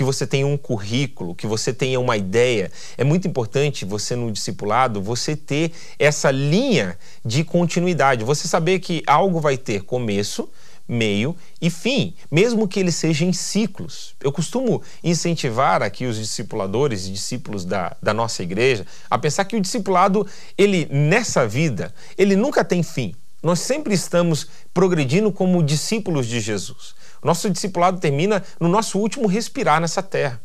[0.00, 2.72] que você tenha um currículo, que você tenha uma ideia.
[2.96, 9.02] É muito importante você no discipulado, você ter essa linha de continuidade, você saber que
[9.06, 10.48] algo vai ter começo,
[10.88, 14.14] meio e fim, mesmo que ele seja em ciclos.
[14.24, 19.54] Eu costumo incentivar aqui os discipuladores e discípulos da, da nossa igreja a pensar que
[19.54, 23.14] o discipulado, ele nessa vida, ele nunca tem fim.
[23.42, 26.94] Nós sempre estamos progredindo como discípulos de Jesus.
[27.22, 30.40] Nosso discipulado termina no nosso último respirar nessa terra.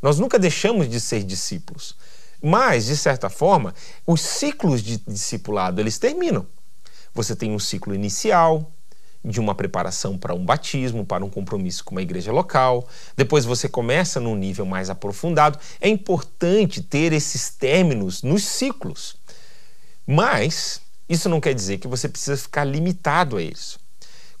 [0.00, 1.96] Nós nunca deixamos de ser discípulos.
[2.42, 3.74] Mas, de certa forma,
[4.06, 6.46] os ciclos de discipulado, eles terminam.
[7.14, 8.70] Você tem um ciclo inicial,
[9.24, 12.86] de uma preparação para um batismo, para um compromisso com uma igreja local.
[13.16, 15.58] Depois você começa num nível mais aprofundado.
[15.80, 19.16] É importante ter esses términos nos ciclos.
[20.06, 23.78] Mas isso não quer dizer que você precisa ficar limitado a isso.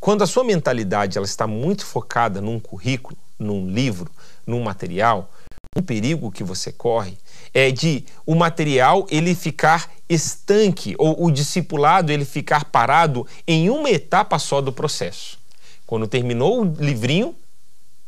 [0.04, 4.10] Quando a sua mentalidade ela está muito focada num currículo, num livro,
[4.46, 5.30] num material,
[5.74, 7.16] um perigo que você corre
[7.54, 13.88] é de o material ele ficar estanque ou o discipulado ele ficar parado em uma
[13.88, 15.38] etapa só do processo.
[15.86, 17.34] Quando terminou o livrinho,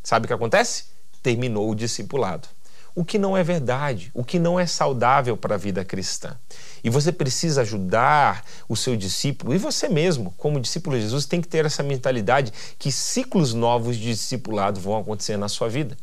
[0.02, 0.84] sabe o que acontece?
[1.22, 2.46] Terminou o discipulado
[2.96, 6.34] o que não é verdade, o que não é saudável para a vida cristã.
[6.82, 11.40] E você precisa ajudar o seu discípulo e você mesmo, como discípulo de Jesus, tem
[11.40, 15.96] que ter essa mentalidade que ciclos novos de discipulado vão acontecer na sua vida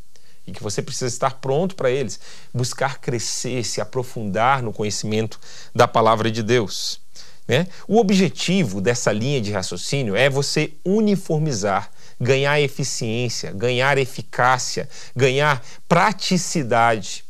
[0.46, 2.20] e que você precisa estar pronto para eles,
[2.54, 5.40] buscar crescer, se aprofundar no conhecimento
[5.74, 7.00] da palavra de Deus.
[7.48, 7.68] Né?
[7.88, 17.26] O objetivo dessa linha de raciocínio é você uniformizar ganhar eficiência, ganhar eficácia, ganhar praticidade.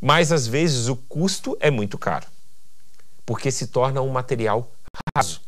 [0.00, 2.26] Mas às vezes o custo é muito caro,
[3.24, 4.70] porque se torna um material
[5.16, 5.40] raso.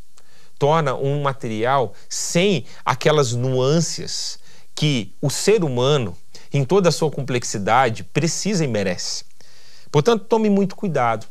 [0.59, 4.39] torna um material sem aquelas nuances
[4.75, 6.17] que o ser humano,
[6.53, 9.25] em toda a sua complexidade, precisa e merece.
[9.91, 11.27] Portanto, tome muito cuidado.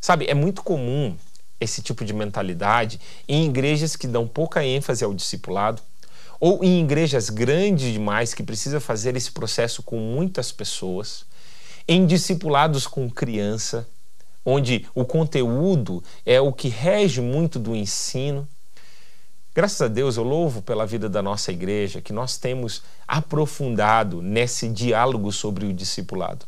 [0.00, 1.16] Sabe, é muito comum
[1.60, 5.82] esse tipo de mentalidade em igrejas que dão pouca ênfase ao discipulado
[6.38, 11.24] ou em igrejas grandes demais que precisa fazer esse processo com muitas pessoas,
[11.88, 13.88] em discipulados com criança,
[14.46, 18.48] onde o conteúdo é o que rege muito do ensino.
[19.52, 24.68] Graças a Deus, eu louvo pela vida da nossa igreja, que nós temos aprofundado nesse
[24.68, 26.46] diálogo sobre o discipulado.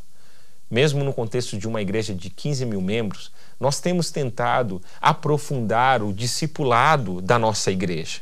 [0.70, 6.12] Mesmo no contexto de uma igreja de 15 mil membros, nós temos tentado aprofundar o
[6.12, 8.20] discipulado da nossa igreja.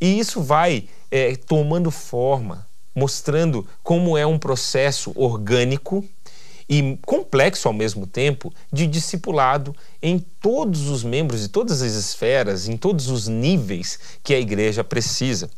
[0.00, 6.04] E isso vai é, tomando forma, mostrando como é um processo orgânico
[6.70, 12.68] e complexo ao mesmo tempo de discipulado em todos os membros, de todas as esferas,
[12.68, 15.50] em todos os níveis que a igreja precisa.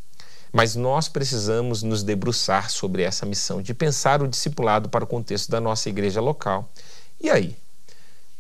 [0.51, 5.51] Mas nós precisamos nos debruçar sobre essa missão de pensar o discipulado para o contexto
[5.51, 6.71] da nossa igreja local.
[7.21, 7.55] E aí?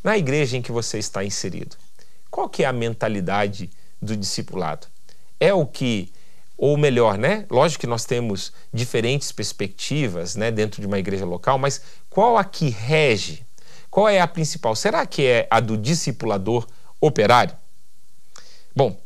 [0.02, 1.76] Na igreja em que você está inserido,
[2.30, 3.68] qual que é a mentalidade
[4.00, 4.86] do discipulado?
[5.38, 6.10] É o que
[6.56, 7.46] ou melhor, né?
[7.50, 12.44] Lógico que nós temos diferentes perspectivas, né, dentro de uma igreja local, mas qual a
[12.44, 13.44] que rege?
[13.90, 14.74] Qual é a principal?
[14.74, 16.66] Será que é a do discipulador
[17.00, 17.56] operário?
[18.74, 18.96] Bom,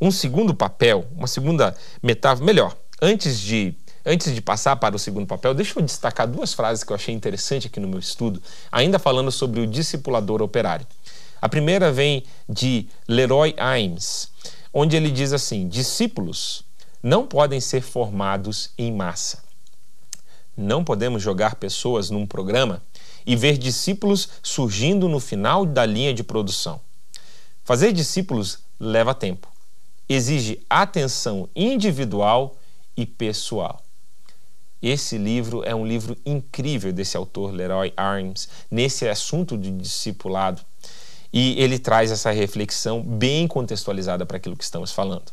[0.00, 3.74] um segundo papel, uma segunda metáfora, melhor, antes de
[4.08, 7.12] Antes de passar para o segundo papel, deixa eu destacar duas frases que eu achei
[7.12, 8.40] interessante aqui no meu estudo,
[8.70, 10.86] ainda falando sobre o discipulador operário.
[11.42, 14.30] A primeira vem de Leroy Ames,
[14.72, 16.65] onde ele diz assim: discípulos
[17.06, 19.44] não podem ser formados em massa.
[20.56, 22.82] Não podemos jogar pessoas num programa
[23.24, 26.80] e ver discípulos surgindo no final da linha de produção.
[27.62, 29.46] Fazer discípulos leva tempo,
[30.08, 32.56] exige atenção individual
[32.96, 33.80] e pessoal.
[34.82, 40.60] Esse livro é um livro incrível desse autor, Leroy Arms, nesse assunto de discipulado.
[41.32, 45.30] E ele traz essa reflexão bem contextualizada para aquilo que estamos falando.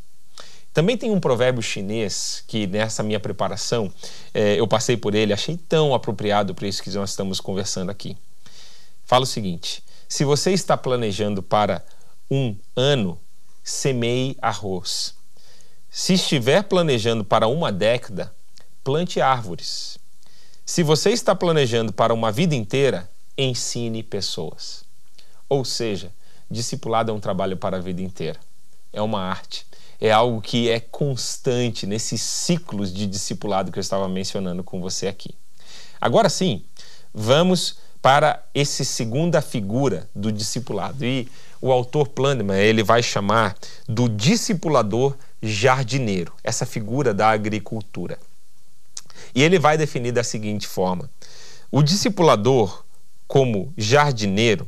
[0.73, 3.93] Também tem um provérbio chinês que nessa minha preparação
[4.33, 8.17] eh, eu passei por ele, achei tão apropriado para isso que nós estamos conversando aqui.
[9.05, 11.86] Fala o seguinte: se você está planejando para
[12.29, 13.19] um ano,
[13.63, 15.13] semeie arroz.
[15.91, 18.33] Se estiver planejando para uma década,
[18.83, 19.99] plante árvores.
[20.65, 23.07] Se você está planejando para uma vida inteira,
[23.38, 24.83] ensine pessoas.
[25.47, 26.12] Ou seja,
[26.49, 28.39] discipulado é um trabalho para a vida inteira.
[28.91, 29.67] É uma arte
[29.99, 35.08] é algo que é constante nesses ciclos de discipulado que eu estava mencionando com você
[35.08, 35.34] aqui.
[35.99, 36.63] Agora sim,
[37.13, 41.06] vamos para essa segunda figura do discipulado.
[41.06, 41.29] E
[41.62, 43.56] o autor Planeman, ele vai chamar
[43.88, 48.19] do discipulador jardineiro, essa figura da agricultura.
[49.34, 51.10] E ele vai definir da seguinte forma:
[51.71, 52.84] o discipulador
[53.25, 54.67] como jardineiro,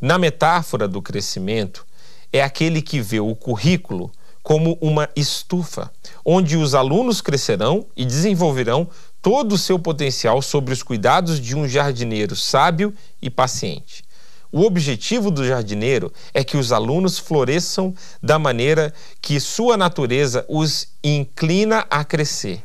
[0.00, 1.86] na metáfora do crescimento,
[2.32, 4.10] é aquele que vê o currículo
[4.46, 5.90] como uma estufa,
[6.24, 8.88] onde os alunos crescerão e desenvolverão
[9.20, 14.04] todo o seu potencial sobre os cuidados de um jardineiro sábio e paciente.
[14.52, 20.90] O objetivo do jardineiro é que os alunos floresçam da maneira que sua natureza os
[21.02, 22.62] inclina a crescer.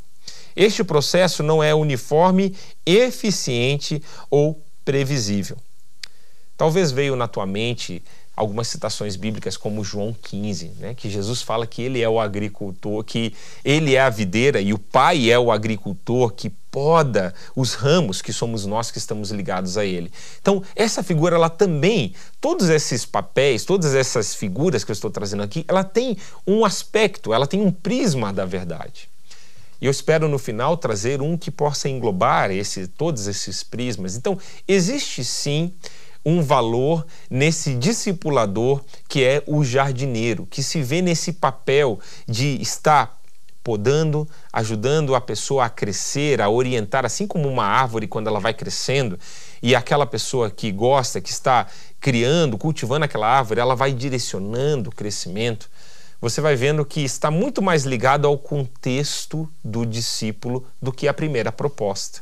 [0.55, 5.57] Este processo não é uniforme, eficiente ou previsível.
[6.55, 8.03] Talvez veio na tua mente
[8.41, 13.03] algumas citações bíblicas como João 15, né, que Jesus fala que ele é o agricultor,
[13.03, 18.19] que ele é a videira e o pai é o agricultor que poda os ramos
[18.19, 20.11] que somos nós que estamos ligados a ele.
[20.41, 25.43] Então, essa figura ela também, todos esses papéis, todas essas figuras que eu estou trazendo
[25.43, 29.07] aqui, ela tem um aspecto, ela tem um prisma da verdade.
[29.79, 34.15] E eu espero no final trazer um que possa englobar esse, todos esses prismas.
[34.15, 35.73] Então, existe sim
[36.25, 43.19] um valor nesse discipulador que é o jardineiro, que se vê nesse papel de estar
[43.63, 48.53] podando, ajudando a pessoa a crescer, a orientar, assim como uma árvore quando ela vai
[48.53, 49.19] crescendo,
[49.61, 51.67] e aquela pessoa que gosta, que está
[51.99, 55.69] criando, cultivando aquela árvore, ela vai direcionando o crescimento.
[56.19, 61.13] Você vai vendo que está muito mais ligado ao contexto do discípulo do que a
[61.13, 62.21] primeira proposta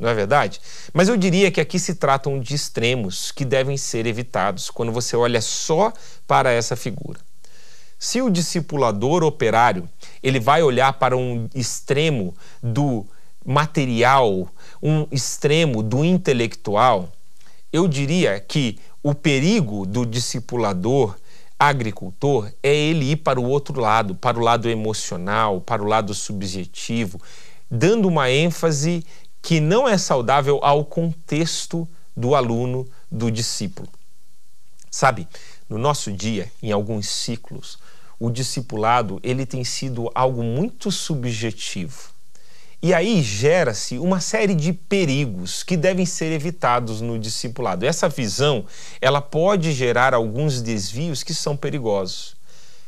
[0.00, 0.60] não é verdade?
[0.94, 5.14] Mas eu diria que aqui se tratam de extremos que devem ser evitados quando você
[5.14, 5.92] olha só
[6.26, 7.20] para essa figura.
[7.98, 9.86] Se o discipulador operário
[10.22, 13.06] ele vai olhar para um extremo do
[13.44, 14.48] material,
[14.82, 17.12] um extremo do intelectual,
[17.70, 21.14] eu diria que o perigo do discipulador
[21.58, 26.14] agricultor é ele ir para o outro lado, para o lado emocional, para o lado
[26.14, 27.20] subjetivo,
[27.70, 29.04] dando uma ênfase
[29.42, 33.88] que não é saudável ao contexto do aluno, do discípulo.
[34.90, 35.26] Sabe,
[35.68, 37.78] no nosso dia, em alguns ciclos,
[38.18, 42.10] o discipulado ele tem sido algo muito subjetivo.
[42.82, 47.84] E aí gera-se uma série de perigos que devem ser evitados no discipulado.
[47.84, 48.64] Essa visão,
[49.00, 52.34] ela pode gerar alguns desvios que são perigosos.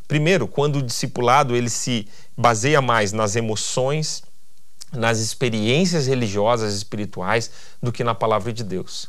[0.08, 4.22] Primeiro, quando o discipulado ele se baseia mais nas emoções,
[4.92, 7.50] nas experiências religiosas espirituais
[7.82, 9.08] do que na palavra de Deus.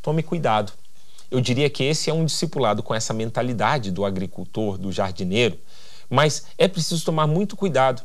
[0.00, 0.72] Tome cuidado.
[1.30, 5.58] Eu diria que esse é um discipulado com essa mentalidade do agricultor, do jardineiro,
[6.08, 8.02] mas é preciso tomar muito cuidado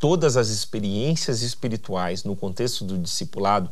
[0.00, 3.70] todas as experiências espirituais no contexto do discipulado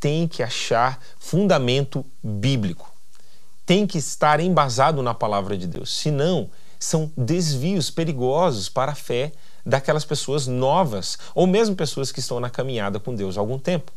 [0.00, 2.92] têm que achar fundamento bíblico,
[3.64, 5.96] tem que estar embasado na palavra de Deus.
[5.96, 9.32] Senão, são desvios perigosos para a fé
[9.68, 13.92] daquelas pessoas novas ou mesmo pessoas que estão na caminhada com Deus há algum tempo.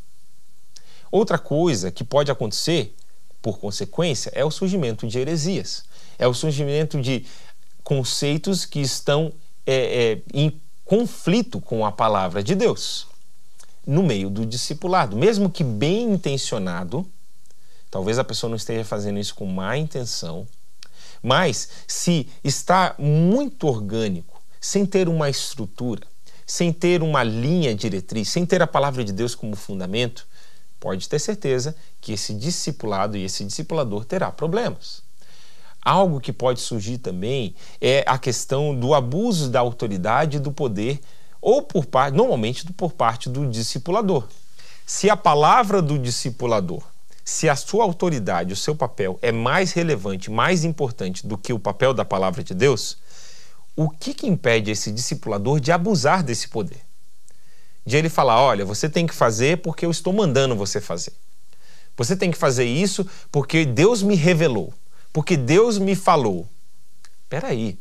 [1.09, 2.93] Outra coisa que pode acontecer,
[3.41, 5.83] por consequência, é o surgimento de heresias,
[6.19, 7.25] é o surgimento de
[7.83, 9.31] conceitos que estão
[9.65, 13.07] é, é, em conflito com a palavra de Deus
[13.87, 17.09] no meio do discipulado, mesmo que bem intencionado,
[17.89, 20.45] talvez a pessoa não esteja fazendo isso com má intenção,
[21.23, 26.03] mas se está muito orgânico, sem ter uma estrutura,
[26.45, 30.27] sem ter uma linha diretriz, sem ter a palavra de Deus como fundamento,
[30.79, 35.01] pode ter certeza que esse discipulado e esse discipulador terá problemas.
[35.81, 41.01] Algo que pode surgir também é a questão do abuso da autoridade e do poder,
[41.41, 44.27] ou por parte, normalmente por parte do discipulador.
[44.85, 46.83] Se a palavra do discipulador,
[47.23, 51.59] se a sua autoridade, o seu papel é mais relevante, mais importante do que o
[51.59, 52.97] papel da palavra de Deus,
[53.75, 56.81] o que, que impede esse discipulador de abusar desse poder?
[57.85, 61.13] De ele falar: olha, você tem que fazer porque eu estou mandando você fazer.
[61.97, 64.73] Você tem que fazer isso porque Deus me revelou
[65.13, 66.47] porque Deus me falou.
[67.29, 67.77] Peraí,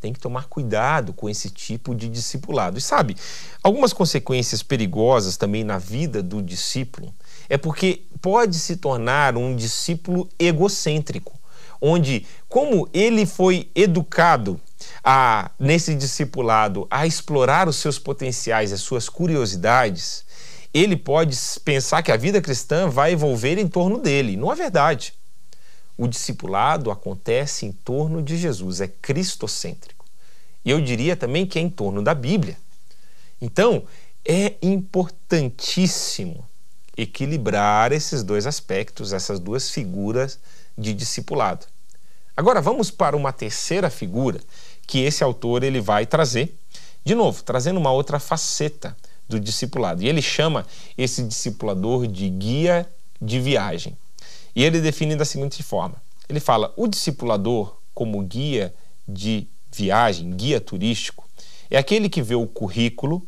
[0.00, 2.78] tem que tomar cuidado com esse tipo de discipulado.
[2.78, 3.16] E sabe,
[3.62, 7.14] algumas consequências perigosas também na vida do discípulo
[7.48, 11.38] é porque pode se tornar um discípulo egocêntrico,
[11.80, 14.60] onde, como ele foi educado
[15.02, 20.24] a, nesse discipulado a explorar os seus potenciais, as suas curiosidades,
[20.72, 24.36] ele pode pensar que a vida cristã vai envolver em torno dele.
[24.36, 25.14] Não é verdade.
[25.96, 30.04] O discipulado acontece em torno de Jesus, é cristocêntrico.
[30.64, 32.56] E eu diria também que é em torno da Bíblia.
[33.40, 33.84] Então,
[34.24, 36.46] é importantíssimo
[36.96, 40.38] equilibrar esses dois aspectos, essas duas figuras
[40.76, 41.66] de discipulado.
[42.36, 44.40] Agora vamos para uma terceira figura
[44.92, 46.54] que esse autor ele vai trazer,
[47.02, 48.94] de novo, trazendo uma outra faceta
[49.26, 50.02] do discipulado.
[50.02, 50.66] E ele chama
[50.98, 52.86] esse discipulador de guia
[53.18, 53.96] de viagem.
[54.54, 55.94] E ele define da seguinte forma:
[56.28, 58.74] ele fala, o discipulador, como guia
[59.08, 61.26] de viagem, guia turístico,
[61.70, 63.26] é aquele que vê o currículo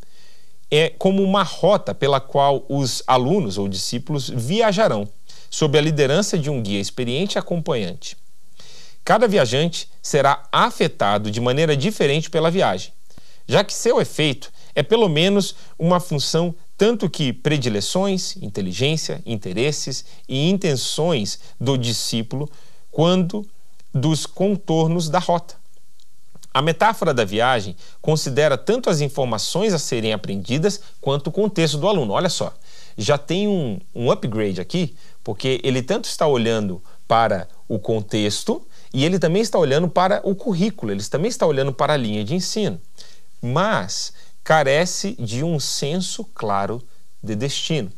[0.70, 5.08] é como uma rota pela qual os alunos ou discípulos viajarão,
[5.48, 8.18] sob a liderança de um guia experiente e acompanhante.
[9.04, 12.92] Cada viajante será afetado de maneira diferente pela viagem,
[13.46, 20.48] já que seu efeito é pelo menos uma função tanto que predileções, inteligência, interesses e
[20.48, 22.50] intenções do discípulo,
[22.90, 23.46] quanto
[23.92, 25.54] dos contornos da rota.
[26.52, 31.88] A metáfora da viagem considera tanto as informações a serem aprendidas quanto o contexto do
[31.88, 32.12] aluno.
[32.12, 32.54] Olha só,
[32.96, 38.64] já tem um, um upgrade aqui, porque ele tanto está olhando para o contexto
[38.94, 42.22] e ele também está olhando para o currículo, ele também está olhando para a linha
[42.22, 42.80] de ensino.
[43.42, 44.12] Mas
[44.44, 46.80] carece de um senso claro
[47.20, 47.90] de destino.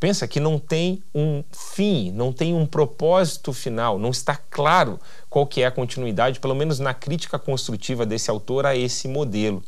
[0.00, 5.46] Pensa que não tem um fim, não tem um propósito final, não está claro qual
[5.46, 9.62] que é a continuidade, pelo menos na crítica construtiva desse autor a esse modelo,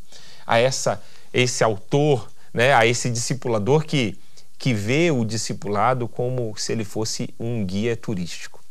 [0.47, 1.03] a essa
[1.35, 4.19] esse autor, né, a esse discipulador que
[4.59, 8.65] que vê o discipulado como se ele fosse um guia turístico.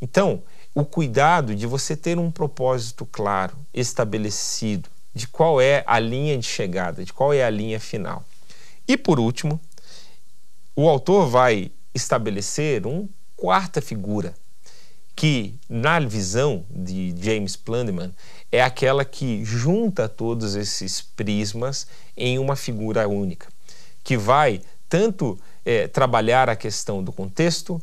[0.00, 0.42] Então,
[0.74, 6.46] o cuidado de você ter um propósito claro, estabelecido, de qual é a linha de
[6.46, 8.24] chegada, de qual é a linha final.
[8.86, 9.60] E por último,
[10.76, 14.34] o autor vai estabelecer uma quarta figura,
[15.16, 18.14] que na visão de James Plandeman
[18.50, 23.48] é aquela que junta todos esses prismas em uma figura única,
[24.02, 27.80] que vai tanto é, trabalhar a questão do contexto,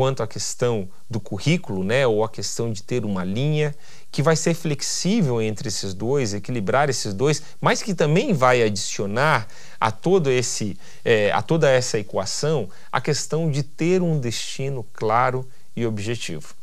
[0.00, 3.74] quanto à questão do currículo, né, ou a questão de ter uma linha
[4.10, 9.46] que vai ser flexível entre esses dois, equilibrar esses dois, mas que também vai adicionar
[9.78, 15.46] a todo esse, é, a toda essa equação a questão de ter um destino claro
[15.76, 16.54] e objetivo.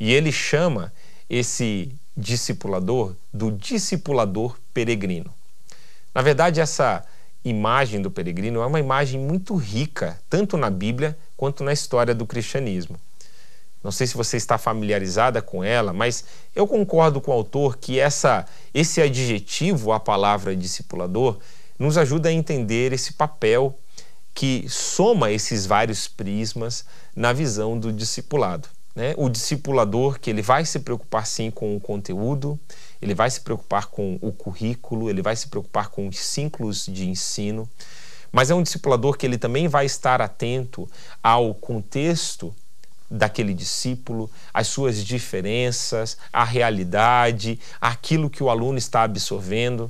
[0.00, 0.92] E ele chama
[1.30, 5.32] esse discipulador do discipulador peregrino.
[6.12, 7.04] Na verdade, essa
[7.44, 12.26] imagem do peregrino é uma imagem muito rica, tanto na Bíblia quanto na história do
[12.26, 12.98] cristianismo.
[13.82, 16.24] Não sei se você está familiarizada com ela, mas
[16.56, 21.38] eu concordo com o autor que essa, esse adjetivo, a palavra discipulador,
[21.78, 23.78] nos ajuda a entender esse papel
[24.32, 28.68] que soma esses vários prismas na visão do discipulado.
[28.94, 29.12] Né?
[29.16, 32.58] O discipulador que ele vai se preocupar sim com o conteúdo,
[33.02, 37.08] ele vai se preocupar com o currículo, ele vai se preocupar com os ciclos de
[37.08, 37.68] ensino,
[38.34, 40.90] mas é um discipulador que ele também vai estar atento
[41.22, 42.52] ao contexto
[43.08, 49.88] daquele discípulo, as suas diferenças, a realidade, aquilo que o aluno está absorvendo.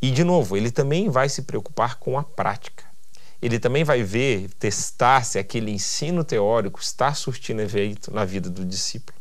[0.00, 2.84] E, de novo, ele também vai se preocupar com a prática.
[3.42, 8.64] Ele também vai ver, testar se aquele ensino teórico está surtindo efeito na vida do
[8.64, 9.18] discípulo.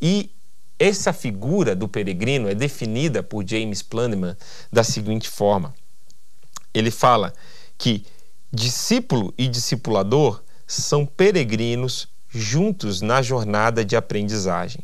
[0.00, 0.32] E
[0.80, 4.36] essa figura do peregrino é definida por James Planeman
[4.72, 5.72] da seguinte forma:
[6.74, 7.32] ele fala
[7.76, 8.04] que
[8.52, 14.82] discípulo e discipulador são peregrinos juntos na jornada de aprendizagem.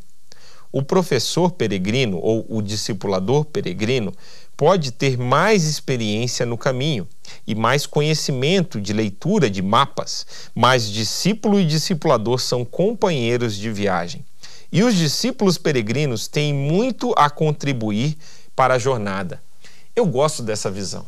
[0.71, 4.13] O professor peregrino ou o discipulador peregrino
[4.55, 7.09] pode ter mais experiência no caminho
[7.47, 14.25] e mais conhecimento de leitura de mapas, mas discípulo e discipulador são companheiros de viagem.
[14.71, 18.19] E os discípulos peregrinos têm muito a contribuir
[18.55, 19.41] para a jornada.
[19.97, 21.07] Eu gosto dessa visão.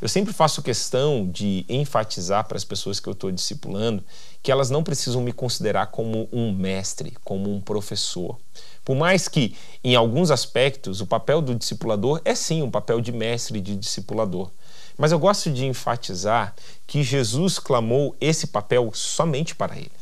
[0.00, 4.02] Eu sempre faço questão de enfatizar para as pessoas que eu estou discipulando
[4.42, 8.38] que elas não precisam me considerar como um mestre, como um professor.
[8.82, 13.12] Por mais que, em alguns aspectos, o papel do discipulador é sim um papel de
[13.12, 14.50] mestre e de discipulador.
[14.96, 16.54] Mas eu gosto de enfatizar
[16.86, 19.92] que Jesus clamou esse papel somente para ele.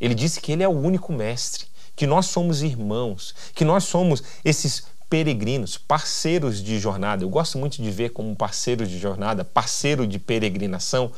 [0.00, 1.66] Ele disse que ele é o único mestre
[1.96, 4.84] que nós somos irmãos, que nós somos esses
[5.14, 7.22] peregrinos, parceiros de jornada.
[7.22, 11.12] Eu gosto muito de ver como parceiro de jornada, parceiro de peregrinação.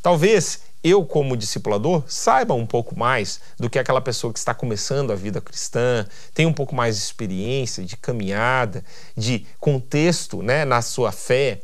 [0.00, 5.10] Talvez eu, como discipulador, saiba um pouco mais do que aquela pessoa que está começando
[5.12, 8.84] a vida cristã, tem um pouco mais de experiência, de caminhada,
[9.16, 11.62] de contexto né, na sua fé,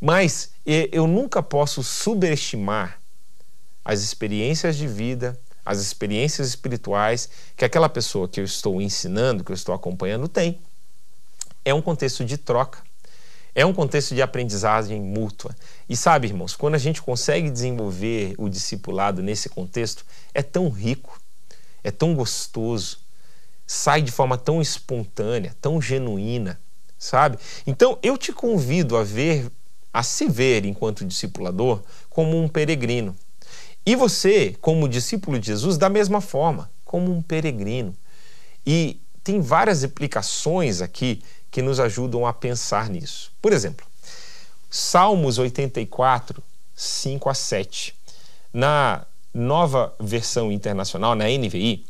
[0.00, 3.00] mas eu nunca posso subestimar
[3.84, 9.50] as experiências de vida, as experiências espirituais que aquela pessoa que eu estou ensinando, que
[9.50, 10.60] eu estou acompanhando, tem.
[11.64, 12.78] É um contexto de troca,
[13.54, 15.54] é um contexto de aprendizagem mútua.
[15.88, 21.20] E sabe, irmãos, quando a gente consegue desenvolver o discipulado nesse contexto, é tão rico,
[21.82, 22.98] é tão gostoso,
[23.66, 26.60] sai de forma tão espontânea, tão genuína,
[26.98, 27.38] sabe?
[27.66, 29.50] Então eu te convido a ver,
[29.92, 33.16] a se ver enquanto discipulador como um peregrino
[33.86, 37.94] e você, como discípulo de Jesus, da mesma forma, como um peregrino.
[38.66, 41.22] E tem várias implicações aqui
[41.54, 43.30] que nos ajudam a pensar nisso.
[43.40, 43.86] Por exemplo,
[44.68, 46.42] Salmos 84,
[46.74, 47.94] 5 a 7.
[48.52, 51.86] Na nova versão internacional, na NVI,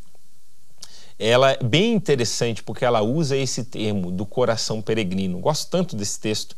[1.18, 5.38] ela é bem interessante porque ela usa esse termo do coração peregrino.
[5.38, 6.54] Gosto tanto desse texto.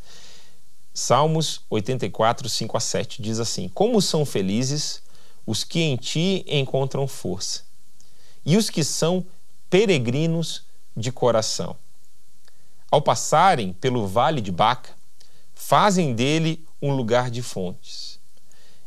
[0.93, 5.01] Salmos 84, 5 a 7 diz assim: Como são felizes
[5.47, 7.63] os que em ti encontram força,
[8.45, 9.25] e os que são
[9.71, 10.65] peregrinos
[10.97, 11.77] de coração.
[12.91, 14.91] Ao passarem pelo vale de Baca,
[15.55, 18.21] fazem dele um lugar de fontes.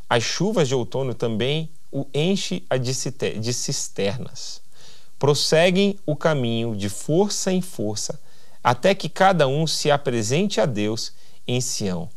[0.10, 2.66] As chuvas de outono também o enche
[3.42, 4.62] de cisternas.
[5.18, 8.20] Prosseguem o caminho de força em força,
[8.64, 11.14] até que cada um se apresente a Deus
[11.48, 12.10] em Sião.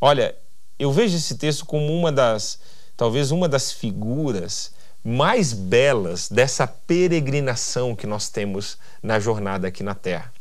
[0.00, 0.36] Olha,
[0.78, 2.58] eu vejo esse texto como uma das
[2.96, 4.72] talvez uma das figuras
[5.02, 10.33] mais belas dessa peregrinação que nós temos na jornada aqui na Terra.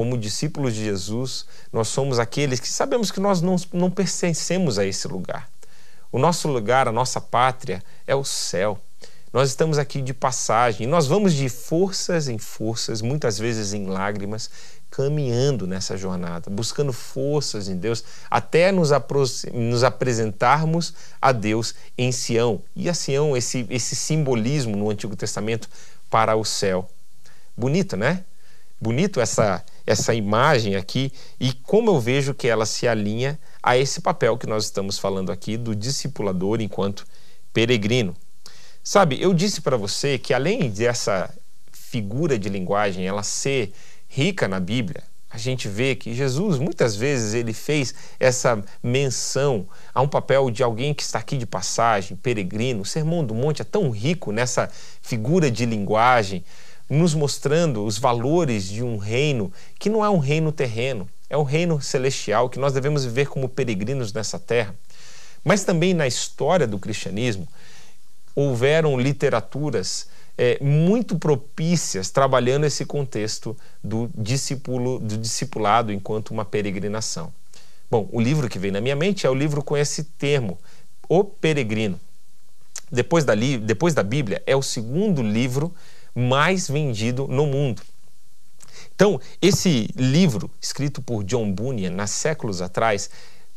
[0.00, 4.86] Como discípulos de Jesus, nós somos aqueles que sabemos que nós não, não pertencemos a
[4.86, 5.46] esse lugar.
[6.10, 8.80] O nosso lugar, a nossa pátria é o céu.
[9.30, 14.48] Nós estamos aqui de passagem, nós vamos de forças em forças, muitas vezes em lágrimas,
[14.90, 18.92] caminhando nessa jornada, buscando forças em Deus, até nos,
[19.52, 22.62] nos apresentarmos a Deus em Sião.
[22.74, 25.68] E a Sião, esse, esse simbolismo no Antigo Testamento
[26.08, 26.88] para o céu.
[27.54, 28.24] Bonito, né?
[28.80, 34.00] Bonito essa, essa imagem aqui e como eu vejo que ela se alinha a esse
[34.00, 37.04] papel que nós estamos falando aqui do discipulador enquanto
[37.52, 38.14] peregrino.
[38.84, 41.32] Sabe, eu disse para você que além dessa
[41.72, 43.72] figura de linguagem ela ser
[44.06, 50.00] rica na Bíblia, a gente vê que Jesus muitas vezes ele fez essa menção a
[50.00, 52.82] um papel de alguém que está aqui de passagem, peregrino.
[52.82, 54.68] O Sermão do Monte é tão rico nessa
[55.00, 56.44] figura de linguagem,
[56.90, 61.44] nos mostrando os valores de um reino que não é um reino terreno, é um
[61.44, 64.74] reino celestial que nós devemos viver como peregrinos nessa terra.
[65.44, 67.46] Mas também na história do cristianismo
[68.34, 77.32] houveram literaturas é, muito propícias trabalhando esse contexto do, discípulo, do discipulado enquanto uma peregrinação.
[77.88, 80.58] Bom, o livro que vem na minha mente é o livro com esse termo,
[81.08, 82.00] O Peregrino.
[82.90, 83.24] Depois
[83.62, 85.72] depois da Bíblia, é o segundo livro
[86.14, 87.82] mais vendido no mundo.
[88.94, 93.08] Então, esse livro, escrito por John Bunyan, nas séculos atrás,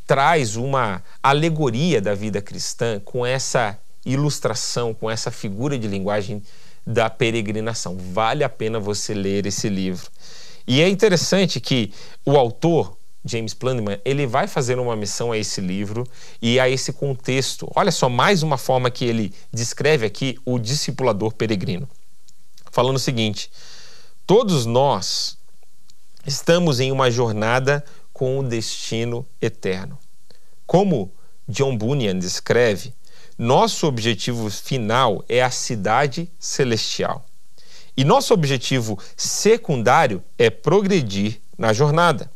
[0.08, 6.42] traz uma alegoria da vida cristã com essa ilustração, com essa figura de linguagem
[6.86, 7.98] da peregrinação.
[7.98, 10.10] Vale a pena você ler esse livro.
[10.68, 11.92] E é interessante que
[12.26, 16.08] o autor, James Planman, ele vai fazer uma missão a esse livro
[16.42, 17.70] e a esse contexto.
[17.76, 21.88] Olha só, mais uma forma que ele descreve aqui o discipulador peregrino.
[22.74, 23.52] Falando o seguinte:
[24.26, 25.38] todos nós
[26.26, 29.96] estamos em uma jornada com o destino eterno.
[30.66, 31.14] Como
[31.48, 32.92] John Bunyan descreve,
[33.38, 37.24] nosso objetivo final é a cidade celestial.
[37.96, 42.32] E nosso objetivo secundário é progredir na jornada.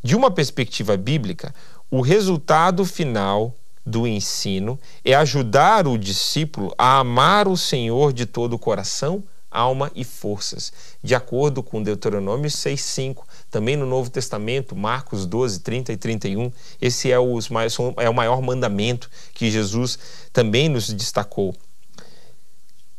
[0.00, 1.52] De uma perspectiva bíblica,
[1.90, 8.52] o resultado final do ensino é ajudar o discípulo a amar o Senhor de todo
[8.52, 10.72] o coração, alma e forças,
[11.02, 13.24] de acordo com Deuteronômio 6,5.
[13.50, 17.48] Também no Novo Testamento, Marcos 12, 30 e 31, esse é, os,
[17.96, 19.98] é o maior mandamento que Jesus
[20.32, 21.54] também nos destacou.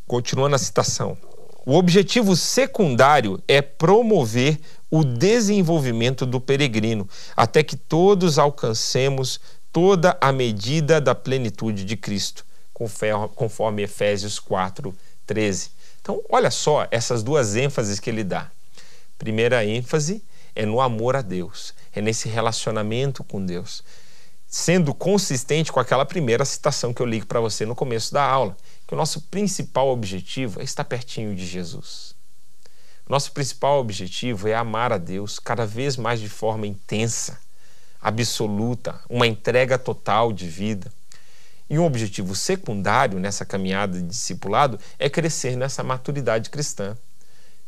[0.05, 1.17] Continuando a citação.
[1.65, 9.39] O objetivo secundário é promover o desenvolvimento do peregrino, até que todos alcancemos
[9.71, 12.45] toda a medida da plenitude de Cristo,
[13.35, 14.93] conforme Efésios 4,
[15.25, 15.69] 13.
[16.01, 18.49] Então, olha só essas duas ênfases que ele dá.
[19.17, 20.23] Primeira ênfase
[20.55, 23.83] é no amor a Deus, é nesse relacionamento com Deus.
[24.47, 28.57] Sendo consistente com aquela primeira citação que eu li para você no começo da aula,
[28.87, 32.15] que o nosso principal objetivo é estar pertinho de Jesus.
[33.07, 37.39] Nosso principal objetivo é amar a Deus cada vez mais de forma intensa,
[38.01, 40.91] absoluta, uma entrega total de vida.
[41.71, 46.97] E um objetivo secundário nessa caminhada de discipulado é crescer nessa maturidade cristã,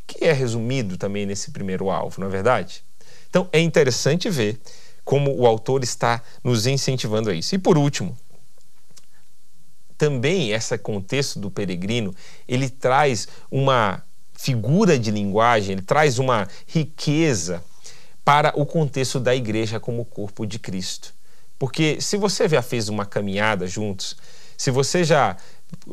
[0.06, 2.84] que é resumido também nesse primeiro alvo, não é verdade?
[3.30, 4.60] Então é interessante ver
[5.06, 7.56] como o autor está nos incentivando a isso.
[7.56, 8.18] E por último,
[9.98, 12.14] também esse contexto do peregrino,
[12.46, 17.64] ele traz uma figura de linguagem, ele traz uma riqueza
[18.26, 21.14] para o contexto da igreja como corpo de Cristo.
[21.64, 24.18] Porque se você já fez uma caminhada juntos,
[24.58, 25.38] se você já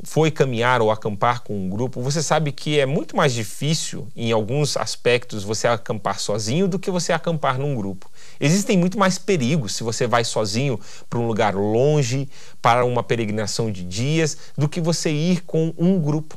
[0.03, 4.33] foi caminhar ou acampar com um grupo, você sabe que é muito mais difícil, em
[4.33, 8.11] alguns aspectos, você acampar sozinho do que você acampar num grupo.
[8.41, 10.77] Existem muito mais perigos se você vai sozinho
[11.09, 12.29] para um lugar longe,
[12.61, 16.37] para uma peregrinação de dias, do que você ir com um grupo.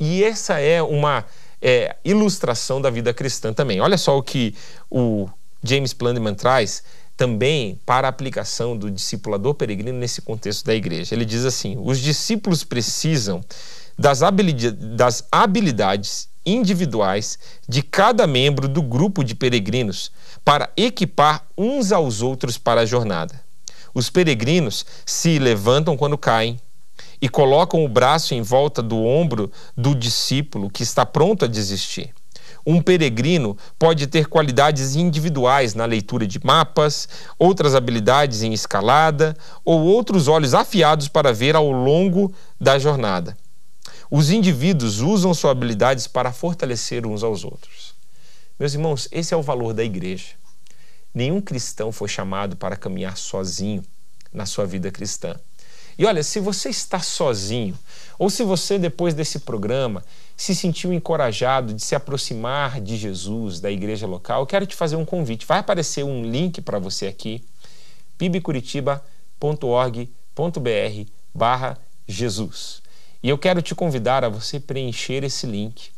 [0.00, 1.26] E essa é uma
[1.60, 3.82] é, ilustração da vida cristã também.
[3.82, 4.54] Olha só o que
[4.90, 5.28] o
[5.62, 6.82] James Plandeman traz
[7.20, 11.14] também para a aplicação do discipulador peregrino nesse contexto da igreja.
[11.14, 13.44] Ele diz assim: os discípulos precisam
[13.98, 14.20] das,
[14.96, 20.10] das habilidades individuais de cada membro do grupo de peregrinos
[20.42, 23.38] para equipar uns aos outros para a jornada.
[23.92, 26.58] Os peregrinos se levantam quando caem
[27.20, 32.14] e colocam o braço em volta do ombro do discípulo que está pronto a desistir.
[32.66, 37.08] Um peregrino pode ter qualidades individuais na leitura de mapas,
[37.38, 43.36] outras habilidades em escalada ou outros olhos afiados para ver ao longo da jornada.
[44.10, 47.94] Os indivíduos usam suas habilidades para fortalecer uns aos outros.
[48.58, 50.34] Meus irmãos, esse é o valor da igreja.
[51.14, 53.82] Nenhum cristão foi chamado para caminhar sozinho
[54.32, 55.34] na sua vida cristã.
[55.98, 57.76] E olha, se você está sozinho,
[58.20, 60.04] ou se você, depois desse programa,
[60.36, 64.96] se sentiu encorajado de se aproximar de Jesus, da igreja local, eu quero te fazer
[64.96, 65.46] um convite.
[65.46, 67.42] Vai aparecer um link para você aqui,
[68.18, 72.82] pibcuritiba.org.br barra Jesus.
[73.22, 75.88] E eu quero te convidar a você preencher esse link.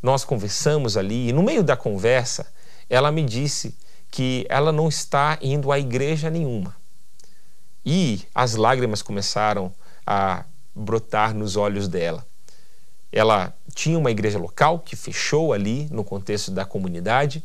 [0.02, 2.46] Nós conversamos ali e no meio da conversa
[2.88, 3.76] ela me disse
[4.10, 6.74] que ela não está indo à igreja nenhuma.
[7.84, 9.70] E as lágrimas começaram
[10.06, 12.26] a brotar nos olhos dela.
[13.12, 17.44] Ela tinha uma igreja local que fechou ali no contexto da comunidade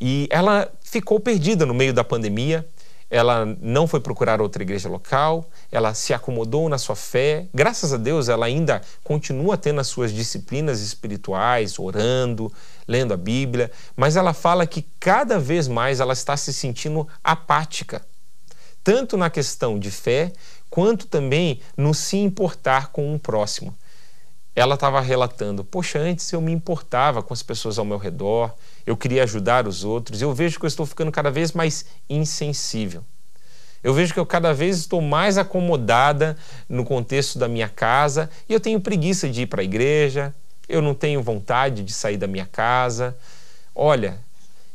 [0.00, 2.68] e ela ficou perdida no meio da pandemia.
[3.14, 7.46] Ela não foi procurar outra igreja local, ela se acomodou na sua fé.
[7.54, 12.52] Graças a Deus, ela ainda continua tendo as suas disciplinas espirituais, orando,
[12.88, 18.02] lendo a Bíblia, mas ela fala que cada vez mais ela está se sentindo apática
[18.84, 20.30] tanto na questão de fé,
[20.68, 23.74] quanto também no se importar com um próximo.
[24.54, 28.54] Ela estava relatando: Poxa, antes eu me importava com as pessoas ao meu redor,
[28.86, 33.02] eu queria ajudar os outros, eu vejo que eu estou ficando cada vez mais insensível.
[33.82, 36.38] Eu vejo que eu cada vez estou mais acomodada
[36.68, 40.34] no contexto da minha casa e eu tenho preguiça de ir para a igreja,
[40.66, 43.14] eu não tenho vontade de sair da minha casa.
[43.74, 44.18] Olha,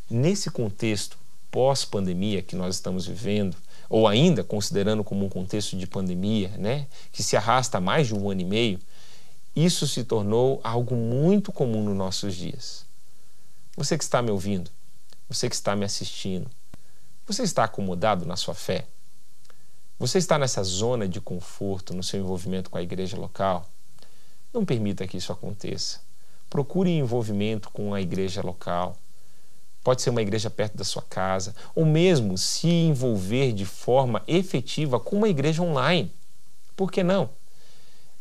[0.08, 1.18] nesse contexto
[1.50, 3.58] pós-pandemia que nós estamos vivendo,
[3.90, 8.30] ou ainda considerando como um contexto de pandemia, né, que se arrasta mais de um
[8.30, 8.80] ano e meio,
[9.56, 12.86] isso se tornou algo muito comum nos nossos dias.
[13.76, 14.70] Você que está me ouvindo,
[15.28, 16.50] você que está me assistindo,
[17.26, 18.86] você está acomodado na sua fé?
[19.98, 23.70] Você está nessa zona de conforto no seu envolvimento com a igreja local?
[24.54, 26.00] Não permita que isso aconteça.
[26.50, 28.98] Procure envolvimento com a igreja local
[29.84, 35.00] pode ser uma igreja perto da sua casa, ou mesmo se envolver de forma efetiva
[35.00, 36.12] com uma igreja online.
[36.76, 37.30] Por que não?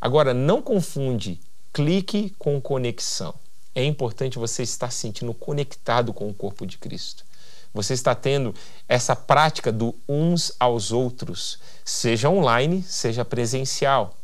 [0.01, 1.41] Agora, não confunde
[1.73, 3.35] clique com conexão.
[3.75, 7.25] É importante você estar se sentindo conectado com o corpo de Cristo.
[7.73, 8.55] Você está tendo
[8.89, 14.17] essa prática do uns aos outros, seja online, seja presencial.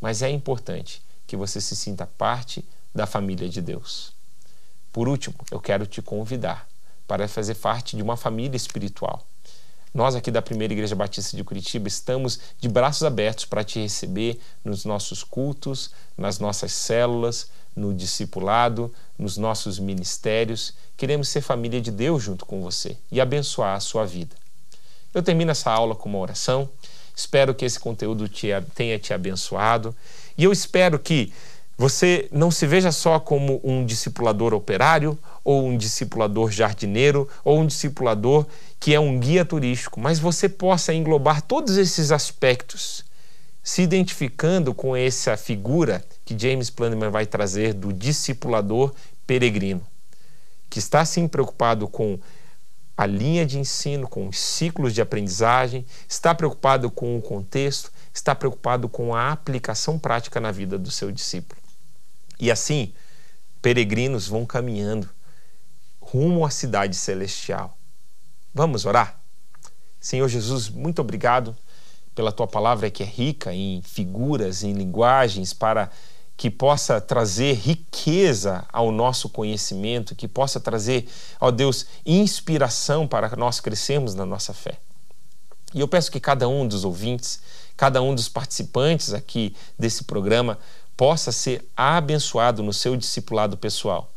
[0.00, 2.64] Mas é importante que você se sinta parte
[2.94, 4.12] da família de Deus.
[4.92, 6.66] Por último, eu quero te convidar
[7.06, 9.24] para fazer parte de uma família espiritual.
[9.98, 14.38] Nós aqui da Primeira Igreja Batista de Curitiba estamos de braços abertos para te receber
[14.64, 20.72] nos nossos cultos, nas nossas células, no discipulado, nos nossos ministérios.
[20.96, 24.36] Queremos ser família de Deus junto com você e abençoar a sua vida.
[25.12, 26.70] Eu termino essa aula com uma oração.
[27.16, 28.46] Espero que esse conteúdo te,
[28.76, 29.92] tenha te abençoado
[30.36, 31.32] e eu espero que
[31.78, 37.66] você não se veja só como um discipulador operário, ou um discipulador jardineiro, ou um
[37.66, 38.44] discipulador
[38.80, 43.04] que é um guia turístico, mas você possa englobar todos esses aspectos,
[43.62, 48.92] se identificando com essa figura que James Planeman vai trazer do discipulador
[49.24, 49.86] peregrino,
[50.68, 52.18] que está sim preocupado com
[52.96, 58.34] a linha de ensino, com os ciclos de aprendizagem, está preocupado com o contexto, está
[58.34, 61.67] preocupado com a aplicação prática na vida do seu discípulo.
[62.38, 62.92] E assim,
[63.60, 65.08] peregrinos vão caminhando
[66.00, 67.76] rumo à cidade celestial.
[68.54, 69.20] Vamos orar?
[70.00, 71.56] Senhor Jesus, muito obrigado
[72.14, 75.90] pela tua palavra que é rica em figuras, em linguagens, para
[76.36, 81.08] que possa trazer riqueza ao nosso conhecimento, que possa trazer,
[81.40, 84.78] ó Deus, inspiração para nós crescermos na nossa fé.
[85.74, 87.40] E eu peço que cada um dos ouvintes,
[87.76, 90.58] cada um dos participantes aqui desse programa
[90.98, 94.12] possa ser abençoado no seu discipulado pessoal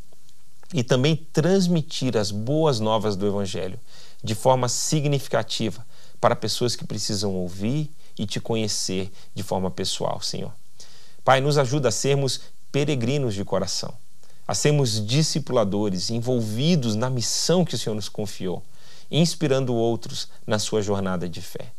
[0.74, 3.80] e também transmitir as boas novas do Evangelho
[4.24, 5.86] de forma significativa
[6.20, 10.52] para pessoas que precisam ouvir e te conhecer de forma pessoal, Senhor.
[11.24, 13.94] Pai, nos ajuda a sermos peregrinos de coração,
[14.48, 18.64] a sermos discipuladores envolvidos na missão que o Senhor nos confiou,
[19.12, 21.74] inspirando outros na sua jornada de fé.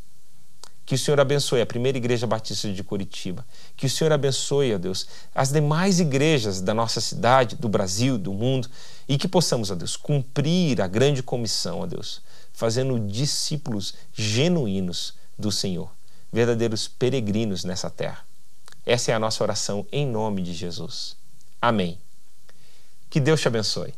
[0.85, 3.47] Que o Senhor abençoe a primeira igreja batista de Curitiba.
[3.77, 8.33] Que o Senhor abençoe, ó Deus, as demais igrejas da nossa cidade, do Brasil, do
[8.33, 8.69] mundo.
[9.09, 12.21] E que possamos, ó Deus, cumprir a grande comissão, ó Deus,
[12.53, 15.91] fazendo discípulos genuínos do Senhor,
[16.33, 18.25] verdadeiros peregrinos nessa terra.
[18.85, 21.17] Essa é a nossa oração em nome de Jesus.
[21.61, 21.99] Amém.
[23.09, 23.95] Que Deus te abençoe.